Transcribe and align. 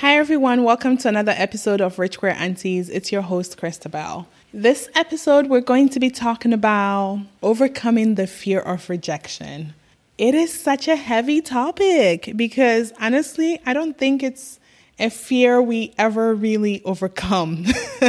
Hi, 0.00 0.16
everyone. 0.16 0.64
Welcome 0.64 0.96
to 0.96 1.08
another 1.08 1.34
episode 1.36 1.82
of 1.82 1.98
Rich 1.98 2.20
Queer 2.20 2.32
Aunties. 2.32 2.88
It's 2.88 3.12
your 3.12 3.20
host, 3.20 3.58
Christabel. 3.58 4.26
This 4.50 4.88
episode, 4.94 5.48
we're 5.48 5.60
going 5.60 5.90
to 5.90 6.00
be 6.00 6.08
talking 6.08 6.54
about 6.54 7.20
overcoming 7.42 8.14
the 8.14 8.26
fear 8.26 8.60
of 8.60 8.88
rejection. 8.88 9.74
It 10.16 10.34
is 10.34 10.58
such 10.58 10.88
a 10.88 10.96
heavy 10.96 11.42
topic 11.42 12.32
because 12.34 12.94
honestly, 12.98 13.60
I 13.66 13.74
don't 13.74 13.98
think 13.98 14.22
it's 14.22 14.58
a 14.98 15.10
fear 15.10 15.60
we 15.60 15.92
ever 15.98 16.34
really 16.34 16.82
overcome. 16.84 17.66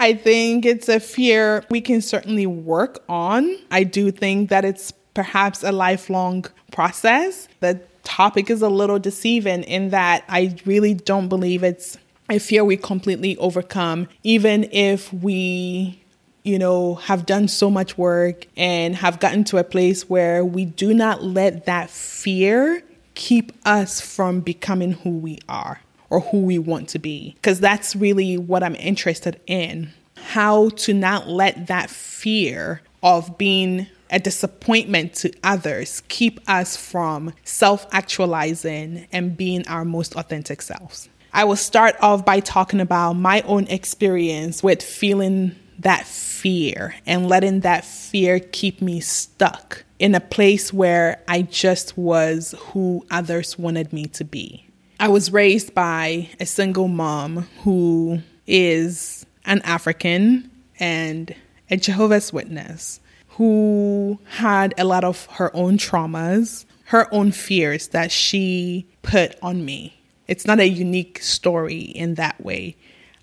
I 0.00 0.14
think 0.14 0.66
it's 0.66 0.88
a 0.88 0.98
fear 0.98 1.64
we 1.70 1.80
can 1.80 2.00
certainly 2.00 2.48
work 2.48 3.04
on. 3.08 3.56
I 3.70 3.84
do 3.84 4.10
think 4.10 4.50
that 4.50 4.64
it's 4.64 4.90
perhaps 5.14 5.62
a 5.62 5.70
lifelong 5.70 6.46
process. 6.72 7.46
The 7.60 7.80
topic 8.04 8.50
is 8.50 8.62
a 8.62 8.68
little 8.68 8.98
deceiving 8.98 9.62
in 9.64 9.90
that 9.90 10.24
I 10.28 10.56
really 10.64 10.94
don't 10.94 11.28
believe 11.28 11.62
it's 11.62 11.98
a 12.28 12.38
fear 12.38 12.64
we 12.64 12.76
completely 12.76 13.36
overcome, 13.36 14.08
even 14.22 14.68
if 14.72 15.12
we 15.12 16.02
you 16.44 16.58
know, 16.58 16.96
have 16.96 17.24
done 17.26 17.48
so 17.48 17.70
much 17.70 17.96
work 17.96 18.46
and 18.56 18.96
have 18.96 19.20
gotten 19.20 19.44
to 19.44 19.58
a 19.58 19.64
place 19.64 20.08
where 20.08 20.44
we 20.44 20.64
do 20.64 20.92
not 20.92 21.22
let 21.22 21.66
that 21.66 21.88
fear 21.88 22.82
keep 23.14 23.52
us 23.64 24.00
from 24.00 24.40
becoming 24.40 24.92
who 24.92 25.10
we 25.10 25.38
are 25.48 25.80
or 26.10 26.20
who 26.20 26.40
we 26.40 26.58
want 26.58 26.88
to 26.90 26.98
be. 26.98 27.32
Because 27.36 27.60
that's 27.60 27.94
really 27.94 28.36
what 28.36 28.62
I'm 28.62 28.76
interested 28.76 29.40
in. 29.46 29.90
How 30.16 30.70
to 30.70 30.94
not 30.94 31.28
let 31.28 31.68
that 31.68 31.90
fear 31.90 32.82
of 33.02 33.38
being 33.38 33.86
a 34.12 34.20
disappointment 34.20 35.14
to 35.14 35.32
others 35.42 36.02
keep 36.08 36.38
us 36.48 36.76
from 36.76 37.32
self 37.42 37.86
actualizing 37.90 39.08
and 39.10 39.36
being 39.36 39.66
our 39.66 39.84
most 39.84 40.14
authentic 40.14 40.62
selves. 40.62 41.08
I 41.32 41.44
will 41.44 41.56
start 41.56 41.96
off 42.00 42.24
by 42.24 42.40
talking 42.40 42.80
about 42.80 43.14
my 43.14 43.40
own 43.42 43.66
experience 43.68 44.62
with 44.62 44.82
feeling 44.82 45.56
that 45.78 46.06
fear 46.06 46.94
and 47.06 47.28
letting 47.28 47.60
that 47.60 47.84
fear 47.86 48.38
keep 48.38 48.82
me 48.82 49.00
stuck 49.00 49.84
in 49.98 50.14
a 50.14 50.20
place 50.20 50.72
where 50.72 51.22
I 51.26 51.42
just 51.42 51.96
was 51.96 52.54
who 52.58 53.06
others 53.10 53.58
wanted 53.58 53.92
me 53.92 54.06
to 54.06 54.24
be. 54.24 54.66
I 55.00 55.08
was 55.08 55.32
raised 55.32 55.74
by 55.74 56.28
a 56.38 56.46
single 56.46 56.88
mom 56.88 57.48
who 57.62 58.20
is 58.46 59.24
an 59.46 59.62
African 59.62 60.50
and 60.78 61.34
a 61.70 61.76
Jehovah's 61.76 62.32
Witness 62.32 63.00
who 63.36 64.18
had 64.26 64.74
a 64.78 64.84
lot 64.84 65.04
of 65.04 65.26
her 65.26 65.54
own 65.54 65.78
traumas, 65.78 66.64
her 66.84 67.12
own 67.12 67.32
fears 67.32 67.88
that 67.88 68.12
she 68.12 68.86
put 69.02 69.36
on 69.42 69.64
me. 69.64 69.98
It's 70.28 70.46
not 70.46 70.60
a 70.60 70.68
unique 70.68 71.22
story 71.22 71.80
in 71.80 72.14
that 72.14 72.42
way. 72.44 72.76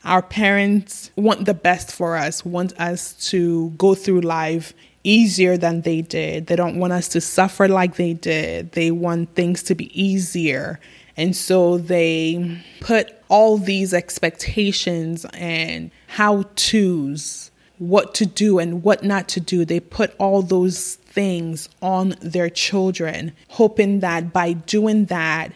Our 0.04 0.22
parents 0.22 1.12
want 1.16 1.46
the 1.46 1.54
best 1.54 1.92
for 1.92 2.16
us, 2.16 2.46
want 2.46 2.80
us 2.80 3.14
to 3.30 3.72
go 3.72 3.96
through 3.96 4.22
life 4.22 4.74
easier 5.04 5.58
than 5.58 5.82
they 5.82 6.02
did. 6.02 6.48
They 6.48 6.56
don't 6.56 6.80
want 6.80 6.94
us 6.94 7.08
to 7.10 7.22
suffer 7.22 7.68
like 7.68 7.96
they 7.96 8.14
did. 8.14 8.72
They 8.74 8.92
want 8.92 9.36
things 9.36 9.64
to 9.64 9.76
be 9.76 9.90
easier. 10.00 10.80
And 11.18 11.36
so 11.36 11.78
they 11.78 12.62
put 12.80 13.14
all 13.28 13.58
these 13.58 13.94
expectations 13.94 15.26
and 15.34 15.92
how 16.08 16.44
to's, 16.56 17.52
what 17.80 18.14
to 18.16 18.26
do 18.26 18.60
and 18.60 18.84
what 18.84 19.04
not 19.04 19.28
to 19.30 19.40
do. 19.40 19.66
They 19.66 19.80
put 19.80 20.14
all 20.20 20.42
those 20.42 20.96
things 20.96 21.70
on 21.82 22.16
their 22.22 22.50
children, 22.50 23.34
hoping 23.50 24.02
that 24.02 24.32
by 24.32 24.54
doing 24.54 25.06
that, 25.06 25.52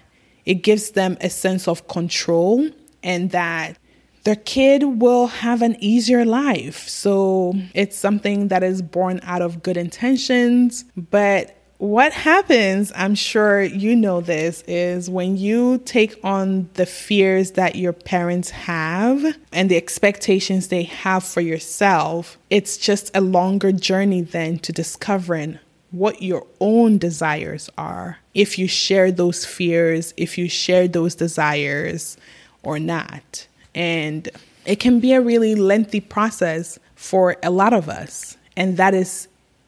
it 0.46 0.56
gives 0.56 0.92
them 0.92 1.18
a 1.22 1.30
sense 1.30 1.68
of 1.68 1.88
control 1.88 2.70
and 3.04 3.32
that 3.32 3.78
their 4.24 4.36
kid 4.36 4.84
will 4.84 5.28
have 5.28 5.62
an 5.62 5.76
easier 5.80 6.26
life. 6.26 6.88
So 6.88 7.54
it's 7.74 7.98
something 7.98 8.48
that 8.48 8.64
is 8.64 8.82
born 8.82 9.20
out 9.24 9.42
of 9.42 9.62
good 9.62 9.78
intentions, 9.78 10.86
but 10.96 11.58
what 11.84 12.14
happens, 12.14 12.94
I'm 12.96 13.14
sure 13.14 13.62
you 13.62 13.94
know 13.94 14.22
this, 14.22 14.64
is 14.68 15.10
when 15.10 15.36
you 15.36 15.80
take 15.80 16.18
on 16.24 16.70
the 16.76 16.86
fears 16.86 17.52
that 17.52 17.76
your 17.76 17.92
parents 17.92 18.52
have 18.52 19.38
and 19.52 19.70
the 19.70 19.76
expectations 19.76 20.70
they 20.70 20.84
have 20.84 21.26
for 21.26 21.42
yourself, 21.42 22.38
it's 22.50 22.78
just 22.78 23.12
a 23.14 23.20
longer 23.20 23.74
journey 23.74 24.22
then 24.22 24.60
to 24.60 24.72
discovering 24.72 25.60
what 25.92 26.22
your 26.22 26.48
own 26.62 27.00
desires 27.00 27.70
are. 27.78 28.18
If 28.34 28.58
you 28.58 28.70
share 28.70 29.12
those 29.12 29.44
fears, 29.44 30.14
if 30.16 30.38
you 30.38 30.48
share 30.48 30.88
those 30.88 31.16
desires 31.16 32.16
or 32.64 32.80
not. 32.80 33.46
And 33.76 34.30
it 34.66 34.80
can 34.80 35.02
be 35.02 35.12
a 35.12 35.20
really 35.20 35.54
lengthy 35.54 36.00
process 36.00 36.80
for 36.96 37.36
a 37.44 37.50
lot 37.50 37.74
of 37.74 37.90
us. 37.90 38.38
And 38.56 38.78
that 38.78 38.94
is 38.94 39.28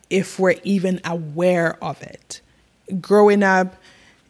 if 0.09 0.39
we're 0.39 0.55
even 0.63 1.01
aware 1.05 1.83
of 1.83 2.01
it. 2.01 2.41
Growing 3.01 3.43
up 3.43 3.75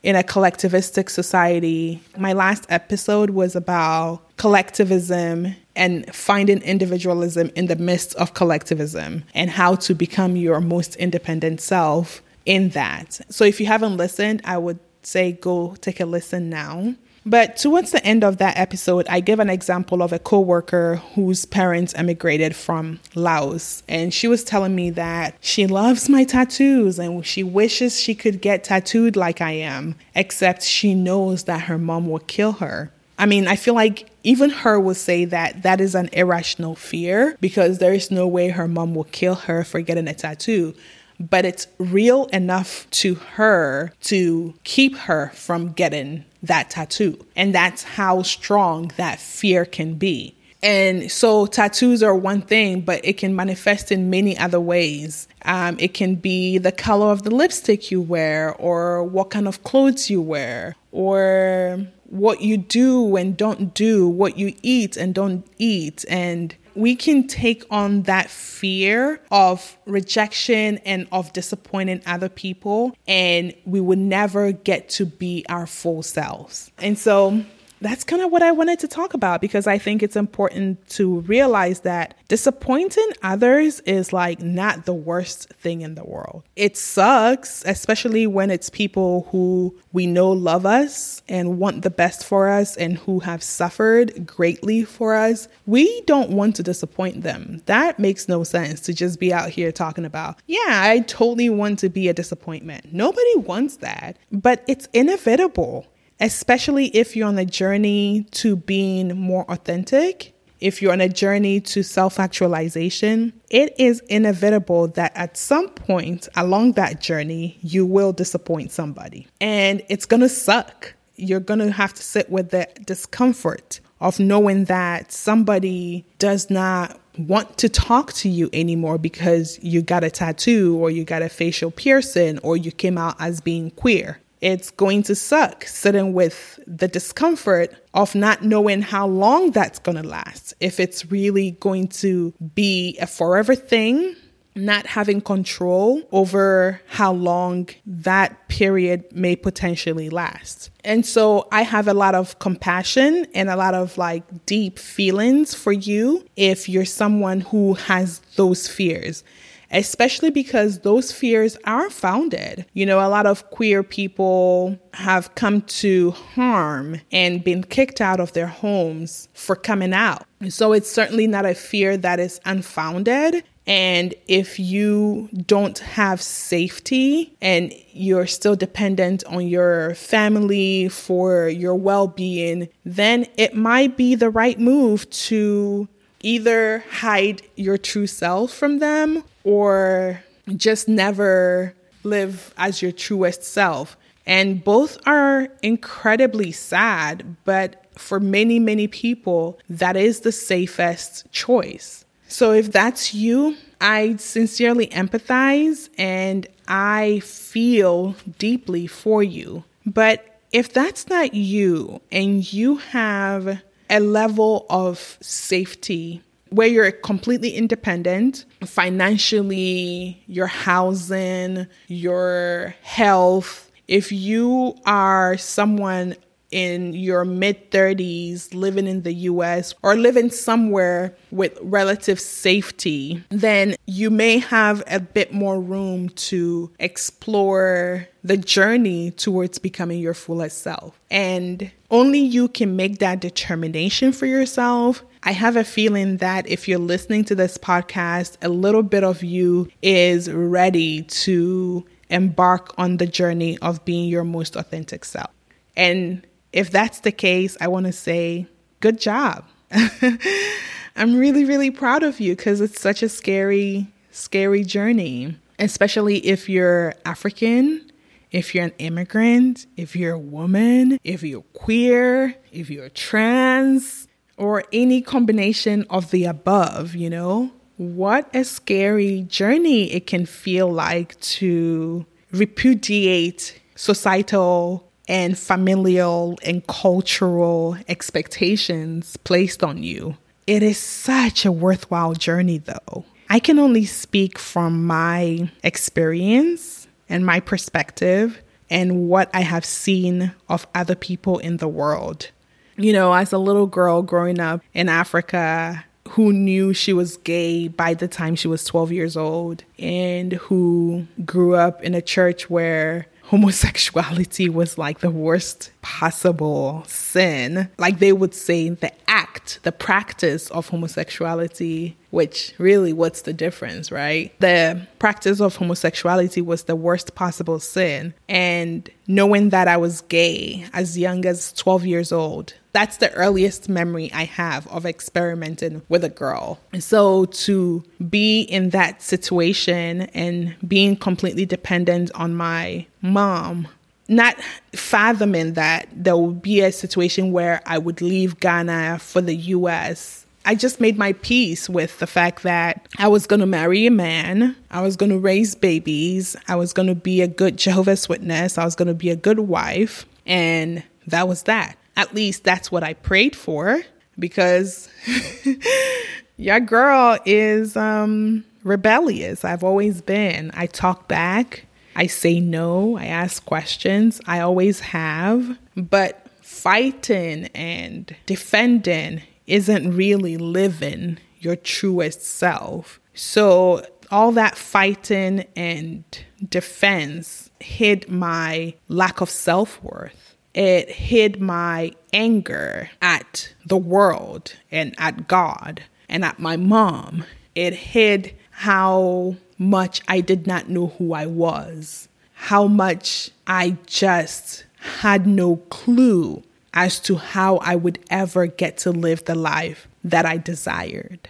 in 0.04 0.16
a 0.16 0.24
collectivistic 0.24 1.10
society, 1.10 2.02
my 2.18 2.34
last 2.34 2.66
episode 2.70 3.32
was 3.32 3.56
about 3.56 4.22
collectivism 4.38 5.56
and 5.76 6.14
finding 6.16 6.62
individualism 6.62 7.50
in 7.56 7.66
the 7.66 7.76
midst 7.76 8.16
of 8.16 8.34
collectivism 8.34 9.24
and 9.34 9.50
how 9.50 9.76
to 9.76 9.94
become 9.94 10.36
your 10.36 10.62
most 10.62 10.96
independent 10.98 11.60
self 11.60 12.22
in 12.46 12.70
that. 12.70 13.20
So 13.30 13.44
if 13.44 13.60
you 13.60 13.66
haven't 13.66 13.98
listened, 13.98 14.42
I 14.46 14.58
would 14.58 14.80
say 15.02 15.34
go 15.34 15.76
take 15.82 16.00
a 16.00 16.06
listen 16.06 16.50
now. 16.50 16.94
But 17.28 17.58
towards 17.58 17.90
the 17.90 18.06
end 18.06 18.24
of 18.24 18.38
that 18.38 18.56
episode, 18.56 19.08
I 19.10 19.20
give 19.20 19.40
an 19.40 19.50
example 19.50 20.04
of 20.04 20.14
a 20.14 20.20
coworker 20.20 20.98
whose 21.16 21.46
parents 21.46 21.96
emigrated 21.96 22.56
from 22.56 23.00
Laos. 23.16 23.82
And 23.88 24.14
she 24.14 24.28
was 24.28 24.44
telling 24.44 24.76
me 24.76 24.92
that 24.92 25.36
she 25.42 25.66
loves 25.66 26.08
my 26.08 26.24
tattoos 26.24 27.00
and 27.00 27.26
she 27.26 27.42
wishes 27.42 28.00
she 28.00 28.14
could 28.14 28.42
get 28.42 28.64
tattooed 28.64 29.16
like 29.16 29.42
I 29.42 29.52
am, 29.54 29.96
except 30.14 30.62
she 30.62 30.94
knows 30.94 31.46
that 31.46 31.62
her 31.62 31.80
mom 31.80 32.08
will 32.08 32.20
kill 32.20 32.54
her. 32.54 32.92
I 33.18 33.26
mean, 33.26 33.48
I 33.48 33.56
feel 33.56 33.74
like 33.74 34.10
even 34.24 34.52
her 34.52 34.80
will 34.80 34.94
say 34.94 35.26
that 35.26 35.64
that 35.64 35.82
is 35.82 35.96
an 35.96 36.10
irrational 36.14 36.76
fear 36.76 37.38
because 37.40 37.80
there 37.80 37.94
is 37.94 38.12
no 38.12 38.28
way 38.28 38.50
her 38.50 38.68
mom 38.68 38.94
will 38.94 39.06
kill 39.06 39.36
her 39.36 39.64
for 39.64 39.82
getting 39.82 40.08
a 40.08 40.14
tattoo 40.14 40.76
but 41.20 41.46
it's 41.46 41.68
real 41.78 42.26
enough 42.28 42.90
to 42.92 43.16
her 43.16 43.94
to 44.02 44.54
keep 44.64 44.96
her 44.98 45.32
from 45.34 45.72
getting 45.74 46.26
that 46.44 46.70
tattoo. 46.70 47.26
And 47.36 47.54
that's 47.54 47.84
how 47.84 48.22
strong 48.24 48.92
that 48.98 49.20
fear 49.20 49.66
can 49.66 49.96
be. 49.96 50.36
And 50.64 51.12
so 51.12 51.46
tattoos 51.46 52.02
are 52.02 52.16
one 52.16 52.42
thing, 52.42 52.82
but 52.82 53.06
it 53.06 53.18
can 53.18 53.36
manifest 53.36 53.92
in 53.92 54.10
many 54.10 54.36
other 54.36 54.60
ways. 54.60 55.28
Um, 55.44 55.78
it 55.80 55.94
can 55.94 56.16
be 56.16 56.58
the 56.58 56.72
color 56.72 57.12
of 57.12 57.22
the 57.22 57.30
lipstick 57.30 57.92
you 57.92 58.02
wear, 58.02 58.56
or 58.56 59.04
what 59.04 59.30
kind 59.30 59.48
of 59.48 59.64
clothes 59.64 60.10
you 60.10 60.24
wear, 60.24 60.76
or 60.92 61.86
what 62.06 62.42
you 62.42 62.58
do 62.58 63.16
and 63.16 63.38
don't 63.38 63.76
do, 63.76 64.08
what 64.08 64.40
you 64.40 64.56
eat 64.64 64.98
and 64.98 65.14
don't 65.14 65.46
eat. 65.60 66.04
And 66.10 66.56
we 66.76 66.96
can 66.96 67.28
take 67.28 67.66
on 67.72 68.04
that 68.04 68.30
fear 68.30 69.22
of 69.32 69.78
rejection 69.86 70.78
and 70.80 71.08
of 71.12 71.32
disappointing 71.34 72.02
other 72.06 72.30
people, 72.30 72.96
and 73.08 73.54
we 73.66 73.80
would 73.80 73.98
never 73.98 74.52
get 74.52 74.90
to 74.90 75.06
be 75.06 75.46
our 75.50 75.66
full 75.66 76.04
selves. 76.04 76.72
And 76.78 76.98
so 77.00 77.44
that's 77.86 78.04
kind 78.04 78.22
of 78.22 78.32
what 78.32 78.42
I 78.42 78.52
wanted 78.52 78.80
to 78.80 78.88
talk 78.88 79.14
about 79.14 79.42
because 79.42 79.68
I 79.68 79.78
think 79.78 80.02
it's 80.02 80.16
important 80.16 80.88
to 80.90 81.20
realize 81.22 81.82
that 81.82 82.18
disappointing 82.28 83.08
others 83.22 83.80
is 83.82 84.12
like 84.12 84.42
not 84.42 84.86
the 84.86 84.94
worst 84.94 85.50
thing 85.54 85.82
in 85.82 85.96
the 85.96 86.04
world. 86.04 86.44
It 86.56 86.78
sucks, 86.78 87.64
especially 87.66 88.26
when 88.26 88.50
it's 88.50 88.70
people 88.70 89.28
who 89.32 89.78
we 89.94 90.08
know 90.08 90.32
love 90.32 90.66
us 90.66 91.22
and 91.30 91.60
want 91.60 91.84
the 91.84 91.90
best 91.92 92.26
for 92.26 92.50
us 92.50 92.76
and 92.76 92.98
who 92.98 93.20
have 93.20 93.44
suffered 93.44 94.26
greatly 94.26 94.84
for 94.84 95.16
us. 95.16 95.48
We 95.68 96.02
don't 96.02 96.32
want 96.32 96.56
to 96.56 96.64
disappoint 96.64 97.22
them. 97.22 97.62
That 97.68 98.00
makes 98.00 98.28
no 98.28 98.44
sense 98.44 98.82
to 98.82 98.94
just 98.94 99.20
be 99.20 99.32
out 99.32 99.50
here 99.50 99.72
talking 99.72 100.06
about, 100.06 100.40
yeah, 100.48 100.60
I 100.68 101.02
totally 101.02 101.50
want 101.50 101.80
to 101.80 101.90
be 101.90 102.10
a 102.10 102.14
disappointment. 102.14 102.94
Nobody 102.94 103.36
wants 103.38 103.78
that, 103.78 104.18
but 104.32 104.64
it's 104.68 104.88
inevitable 104.94 105.86
especially 106.20 106.88
if 106.88 107.16
you're 107.16 107.28
on 107.28 107.38
a 107.38 107.46
journey 107.46 108.26
to 108.32 108.56
being 108.56 109.18
more 109.18 109.50
authentic, 109.52 110.34
if 110.62 110.82
you're 110.82 110.94
on 110.94 111.02
a 111.02 111.10
journey 111.10 111.60
to 111.60 111.84
self 111.84 112.20
actualization, 112.20 113.34
it 113.50 113.76
is 113.78 114.00
inevitable 114.08 114.88
that 114.90 115.12
at 115.16 115.38
some 115.38 115.70
point 115.70 116.28
along 116.36 116.74
that 116.74 117.02
journey, 117.02 117.58
you 117.62 117.86
will 117.86 118.14
disappoint 118.14 118.72
somebody. 118.72 119.28
And 119.42 119.84
it's 119.90 120.06
gonna 120.06 120.30
suck. 120.30 120.94
You're 121.18 121.40
gonna 121.40 121.72
have 121.72 121.94
to 121.94 122.04
sit 122.04 122.30
with 122.30 122.50
the 122.50 122.68
discomfort 122.86 123.80
of 124.02 124.20
knowing 124.20 124.66
that 124.66 125.12
somebody 125.12 126.06
does 126.20 126.50
not 126.50 127.00
want 127.18 127.58
to 127.58 127.70
talk 127.70 128.12
to 128.12 128.30
you 128.30 128.50
anymore 128.52 128.98
because 128.98 129.58
you 129.62 129.82
got 129.82 130.04
a 130.04 130.10
tattoo 130.10 130.78
or 130.78 130.90
you 130.92 131.06
got 131.06 131.22
a 131.22 131.30
facial 131.30 131.72
piercing 131.72 132.38
or 132.40 132.58
you 132.58 132.72
came 132.72 132.98
out 132.98 133.16
as 133.20 133.40
being 133.40 133.72
queer 133.72 134.20
it's 134.46 134.70
going 134.70 135.02
to 135.02 135.16
suck 135.16 135.66
sitting 135.66 136.14
with 136.14 136.60
the 136.68 136.88
discomfort 136.88 137.76
of 137.96 138.14
not 138.14 138.44
knowing 138.44 138.80
how 138.80 139.08
long 139.08 139.50
that's 139.50 139.80
going 139.80 139.98
to 139.98 140.08
last. 140.08 140.54
If 140.60 140.80
it's 140.80 141.10
really 141.10 141.52
going 141.60 141.88
to 142.04 142.32
be 142.54 142.96
a 143.02 143.08
forever 143.08 143.56
thing 143.56 144.16
not 144.58 144.86
having 144.86 145.20
control 145.20 146.02
over 146.12 146.80
how 146.88 147.12
long 147.12 147.68
that 147.86 148.48
period 148.48 149.04
may 149.12 149.36
potentially 149.36 150.10
last. 150.10 150.70
And 150.84 151.06
so 151.06 151.48
I 151.52 151.64
have 151.64 151.88
a 151.88 151.94
lot 151.94 152.16
of 152.16 152.38
compassion 152.40 153.26
and 153.34 153.50
a 153.50 153.58
lot 153.58 153.74
of 153.74 153.98
like 153.98 154.46
deep 154.46 154.78
feelings 154.80 155.56
for 155.56 155.74
you 155.74 156.26
if 156.38 156.70
you're 156.70 156.86
someone 156.86 157.42
who 157.42 157.74
has 157.74 158.20
those 158.38 158.68
fears 158.68 159.24
especially 159.72 160.30
because 160.30 160.80
those 160.80 161.12
fears 161.12 161.58
are 161.66 161.90
founded. 161.90 162.66
You 162.74 162.86
know, 162.86 163.00
a 163.00 163.10
lot 163.10 163.26
of 163.26 163.50
queer 163.50 163.84
people 163.84 164.80
have 164.94 165.36
come 165.36 165.62
to 165.62 166.12
harm 166.12 167.02
and 167.12 167.44
been 167.44 167.64
kicked 167.64 168.02
out 168.02 168.20
of 168.20 168.34
their 168.34 168.48
homes 168.48 169.28
for 169.34 169.56
coming 169.56 169.94
out. 169.94 170.26
So 170.50 170.74
it's 170.74 170.92
certainly 170.92 171.28
not 171.28 171.46
a 171.46 171.56
fear 171.56 171.98
that 171.98 172.20
is 172.20 172.40
unfounded. 172.46 173.44
And 173.68 174.14
if 174.28 174.60
you 174.60 175.30
don't 175.48 175.78
have 175.80 176.22
safety 176.22 177.36
and 177.42 177.74
you're 177.92 178.28
still 178.28 178.56
dependent 178.56 179.24
on 179.26 179.48
your 179.48 179.96
family 179.96 180.88
for 180.90 181.50
your 181.50 181.74
well 181.76 182.08
being, 182.08 182.70
then 182.84 183.26
it 183.38 183.56
might 183.56 183.98
be 183.98 184.14
the 184.14 184.30
right 184.30 184.60
move 184.60 185.10
to 185.10 185.88
either 186.26 186.84
hide 186.90 187.44
your 187.56 187.78
true 187.78 188.08
self 188.08 188.52
from 188.52 188.80
them 188.80 189.24
or 189.44 190.24
just 190.58 190.88
never 190.88 191.76
live 192.04 192.52
as 192.58 192.82
your 192.82 192.92
truest 192.92 193.44
self. 193.44 193.96
And 194.26 194.64
both 194.64 194.98
are 195.08 195.50
incredibly 195.62 196.52
sad, 196.52 197.36
but 197.46 197.86
for 197.94 198.20
many, 198.20 198.58
many 198.58 198.88
people, 198.88 199.60
that 199.70 199.96
is 199.96 200.22
the 200.22 200.32
safest 200.32 201.32
choice. 201.32 202.06
So 202.28 202.52
if 202.54 202.72
that's 202.72 203.14
you, 203.14 203.56
I 203.80 204.16
sincerely 204.16 204.88
empathize 204.88 205.90
and 205.96 206.48
I 206.68 207.20
feel 207.20 208.16
deeply 208.40 208.88
for 208.88 209.22
you. 209.22 209.64
But 209.86 210.40
if 210.52 210.74
that's 210.74 211.08
not 211.08 211.36
you 211.36 212.02
and 212.12 212.52
you 212.52 212.78
have 212.78 213.62
a 213.90 214.00
level 214.00 214.66
of 214.70 215.18
safety 215.22 216.22
where 216.50 216.68
you're 216.68 216.92
completely 216.92 217.52
independent 217.52 218.46
financially, 218.64 220.24
your 220.28 220.48
housing, 220.48 221.68
your 221.88 222.76
health, 222.82 223.72
if 223.88 224.12
you 224.12 224.76
are 224.86 225.38
someone 225.38 226.16
in 226.56 226.94
your 226.94 227.26
mid 227.26 227.70
30s 227.70 228.54
living 228.54 228.88
in 228.88 229.02
the 229.02 229.14
US 229.14 229.74
or 229.84 229.98
living 229.98 230.30
somewhere 230.30 231.14
with 231.30 231.60
relative 231.62 232.18
safety, 232.18 233.22
then 233.28 233.76
you 233.86 234.10
may 234.10 234.38
have 234.38 234.82
a 234.88 235.02
bit 235.02 235.34
more 235.34 235.60
room 235.60 236.08
to 236.10 236.72
explore 236.80 238.08
the 238.24 238.38
journey 238.38 239.12
towards 239.12 239.60
becoming 239.60 240.00
your 240.00 240.14
fullest 240.14 240.62
self. 240.62 240.98
And 241.12 241.70
only 241.92 242.20
you 242.20 242.48
can 242.48 242.78
make 242.78 243.00
that 243.00 243.20
determination 243.20 244.14
for 244.14 244.26
yourself. 244.26 245.04
I 245.24 245.34
have 245.34 245.58
a 245.58 245.66
feeling 245.66 246.18
that 246.18 246.48
if 246.48 246.70
you're 246.70 246.80
listening 246.80 247.26
to 247.26 247.36
this 247.36 247.58
podcast, 247.58 248.38
a 248.42 248.48
little 248.48 248.82
bit 248.82 249.04
of 249.04 249.26
you 249.26 249.68
is 249.82 250.32
ready 250.32 251.04
to 251.04 251.86
embark 252.10 252.74
on 252.78 252.96
the 252.96 253.08
journey 253.08 253.58
of 253.58 253.84
being 253.84 254.08
your 254.08 254.24
most 254.24 254.56
authentic 254.56 255.04
self. 255.04 255.32
And 255.76 256.26
if 256.56 256.72
that's 256.72 257.02
the 257.02 257.12
case, 257.12 257.58
I 257.60 257.68
want 257.68 257.86
to 257.86 257.92
say 257.92 258.48
good 258.80 258.98
job. 258.98 259.46
I'm 260.96 261.18
really, 261.18 261.44
really 261.44 261.70
proud 261.70 262.02
of 262.02 262.22
you 262.22 262.34
because 262.34 262.62
it's 262.62 262.80
such 262.80 263.04
a 263.04 263.10
scary, 263.10 263.88
scary 264.12 264.64
journey, 264.64 265.38
especially 265.60 266.26
if 266.26 266.48
you're 266.48 266.94
African, 267.06 267.92
if 268.32 268.56
you're 268.56 268.64
an 268.64 268.74
immigrant, 268.78 269.68
if 269.76 269.98
you're 269.98 270.14
a 270.14 270.20
woman, 270.20 270.98
if 271.04 271.24
you're 271.24 271.44
queer, 271.54 272.36
if 272.54 272.70
you're 272.70 272.88
trans, 272.90 274.08
or 274.38 274.64
any 274.72 275.02
combination 275.02 275.86
of 275.90 276.12
the 276.12 276.24
above, 276.24 276.96
you 276.96 277.10
know? 277.10 277.52
What 277.76 278.34
a 278.34 278.46
scary 278.46 279.24
journey 279.24 279.92
it 279.92 280.08
can 280.08 280.26
feel 280.26 280.72
like 280.72 281.20
to 281.20 282.06
repudiate 282.32 283.60
societal 283.76 284.85
and 285.08 285.38
familial 285.38 286.38
and 286.44 286.66
cultural 286.68 287.78
expectations 287.88 289.18
placed 289.18 289.64
on 289.64 289.84
you. 289.84 290.18
It 290.48 290.64
is 290.64 290.78
such 290.78 291.46
a 291.46 291.52
worthwhile 291.52 292.14
journey, 292.14 292.60
though. 292.60 293.06
I 293.30 293.40
can 293.40 293.58
only 293.58 293.86
speak 293.86 294.38
from 294.38 294.86
my 294.86 295.50
experience 295.64 296.88
and 297.10 297.26
my 297.26 297.40
perspective 297.40 298.42
and 298.70 299.10
what 299.10 299.30
I 299.34 299.42
have 299.42 299.66
seen 299.66 300.34
of 300.50 300.68
other 300.76 300.96
people 300.96 301.40
in 301.40 301.58
the 301.58 301.68
world. 301.68 302.30
You 302.78 302.94
know, 302.94 303.14
as 303.14 303.32
a 303.32 303.38
little 303.38 303.68
girl 303.68 304.02
growing 304.02 304.40
up 304.40 304.62
in 304.74 304.90
Africa, 304.90 305.86
who 306.10 306.32
knew 306.32 306.74
she 306.74 306.94
was 306.94 307.18
gay 307.18 307.68
by 307.68 307.94
the 307.94 308.08
time 308.08 308.36
she 308.36 308.48
was 308.48 308.64
12 308.66 308.92
years 308.92 309.18
old 309.18 309.64
and 309.80 310.34
who 310.34 311.08
grew 311.26 311.56
up 311.56 311.82
in 311.84 311.96
a 311.96 312.02
church 312.02 312.50
where 312.50 313.08
homosexuality 313.28 314.50
was 314.50 314.78
like 314.78 315.00
the 315.00 315.10
worst 315.10 315.72
possible 315.82 316.84
sin. 316.88 317.70
Like 317.78 318.00
they 318.00 318.14
would 318.14 318.34
say, 318.34 318.70
the 318.70 318.92
act, 319.10 319.60
the 319.64 319.72
practice 319.72 320.50
of 320.52 320.70
homosexuality, 320.70 321.98
which 322.16 322.54
really, 322.58 322.94
what's 322.94 323.24
the 323.24 323.34
difference, 323.34 323.92
right? 323.92 324.34
The 324.40 324.88
practice 325.00 325.42
of 325.42 325.58
homosexuality 325.58 326.42
was 326.42 326.64
the 326.64 326.76
worst 326.76 327.14
possible 327.14 327.60
sin. 327.60 328.14
And 328.30 328.90
knowing 329.06 329.50
that 329.50 329.68
I 329.68 329.76
was 329.76 330.00
gay 330.00 330.66
as 330.72 330.98
young 330.98 331.26
as 331.26 331.52
12 331.52 331.86
years 331.86 332.14
old, 332.14 332.54
that's 332.72 332.98
the 332.98 333.12
earliest 333.16 333.68
memory 333.68 334.10
I 334.14 334.24
have 334.24 334.66
of 334.68 334.86
experimenting 334.86 335.82
with 335.90 336.06
a 336.06 336.10
girl. 336.10 336.58
So 336.80 337.26
to 337.26 337.84
be 338.10 338.44
in 338.44 338.70
that 338.70 339.02
situation 339.02 340.04
and 340.14 340.56
being 340.66 340.96
completely 340.96 341.46
dependent 341.46 342.12
on 342.16 342.34
my 342.34 342.86
mom, 343.02 343.68
not 344.08 344.38
fathoming 344.74 345.54
that 345.54 345.90
there 345.92 346.16
would 346.16 346.42
be 346.42 346.62
a 346.62 346.72
situation 346.72 347.34
where 347.34 347.62
I 347.66 347.78
would 347.78 348.02
leave 348.02 348.40
Ghana 348.40 349.00
for 349.00 349.20
the 349.20 349.36
US. 349.36 350.25
I 350.46 350.54
just 350.54 350.80
made 350.80 350.98
my 350.98 351.14
peace 351.14 351.68
with 351.68 351.98
the 351.98 352.08
fact 352.08 352.44
that 352.44 352.88
I 353.00 353.08
was 353.08 353.26
going 353.26 353.40
to 353.40 353.48
marry 353.48 353.88
a 353.88 353.92
man. 353.92 354.56
I 354.70 354.82
was 354.82 354.96
going 354.96 355.10
to 355.10 355.18
raise 355.18 355.56
babies. 355.56 356.36
I 356.48 356.56
was 356.56 356.72
going 356.72 356.88
to 356.88 356.96
be 356.96 357.22
a 357.22 357.28
good 357.28 357.58
Jehovah's 357.58 358.08
Witness. 358.08 358.60
I 358.60 358.64
was 358.64 358.76
going 358.76 358.88
to 358.88 358.94
be 358.94 359.10
a 359.10 359.16
good 359.16 359.40
wife. 359.40 360.06
And 360.26 360.84
that 361.08 361.28
was 361.28 361.44
that. 361.44 361.78
At 361.98 362.14
least 362.14 362.44
that's 362.44 362.72
what 362.72 362.84
I 362.84 362.94
prayed 362.94 363.36
for 363.36 363.82
because 364.20 364.88
your 366.38 366.60
girl 366.60 367.18
is 367.26 367.76
um, 367.76 368.46
rebellious. 368.64 369.44
I've 369.44 369.64
always 369.64 370.02
been. 370.02 370.52
I 370.54 370.68
talk 370.68 371.08
back. 371.08 371.66
I 371.96 372.08
say 372.08 372.40
no. 372.40 372.98
I 372.98 373.06
ask 373.06 373.44
questions. 373.46 374.22
I 374.28 374.42
always 374.42 374.80
have. 374.82 375.58
But 375.76 376.28
fighting 376.42 377.48
and 377.56 378.16
defending 378.28 379.24
isn't 379.48 379.96
really 379.96 380.38
living 380.38 381.18
your 381.40 381.56
truest 381.56 382.24
self. 382.24 383.00
So 383.14 383.86
all 384.12 384.32
that 384.34 384.58
fighting 384.58 385.46
and 385.56 386.04
defense 386.50 387.50
hid 387.60 388.10
my 388.10 388.76
lack 388.88 389.22
of 389.22 389.30
self 389.30 389.82
worth 389.84 390.36
it 390.56 390.90
hid 390.90 391.42
my 391.42 391.92
anger 392.14 392.90
at 393.02 393.54
the 393.66 393.78
world 393.78 394.56
and 394.72 394.96
at 394.98 395.28
God 395.28 395.84
and 396.08 396.24
at 396.24 396.40
my 396.40 396.56
mom. 396.56 397.26
It 397.56 397.74
hid 397.74 398.34
how 398.52 399.36
much 399.58 400.02
I 400.08 400.22
did 400.22 400.48
not 400.48 400.70
know 400.70 400.88
who 400.98 401.14
I 401.14 401.26
was, 401.26 402.08
how 402.34 402.68
much 402.68 403.32
I 403.46 403.78
just 403.86 404.66
had 404.80 405.28
no 405.28 405.58
clue 405.58 406.42
as 406.76 407.00
to 407.00 407.16
how 407.16 407.58
I 407.58 407.76
would 407.76 408.00
ever 408.10 408.46
get 408.46 408.78
to 408.80 408.92
live 408.92 409.26
the 409.26 409.34
life 409.34 409.88
that 410.04 410.26
I 410.26 410.38
desired. 410.38 411.30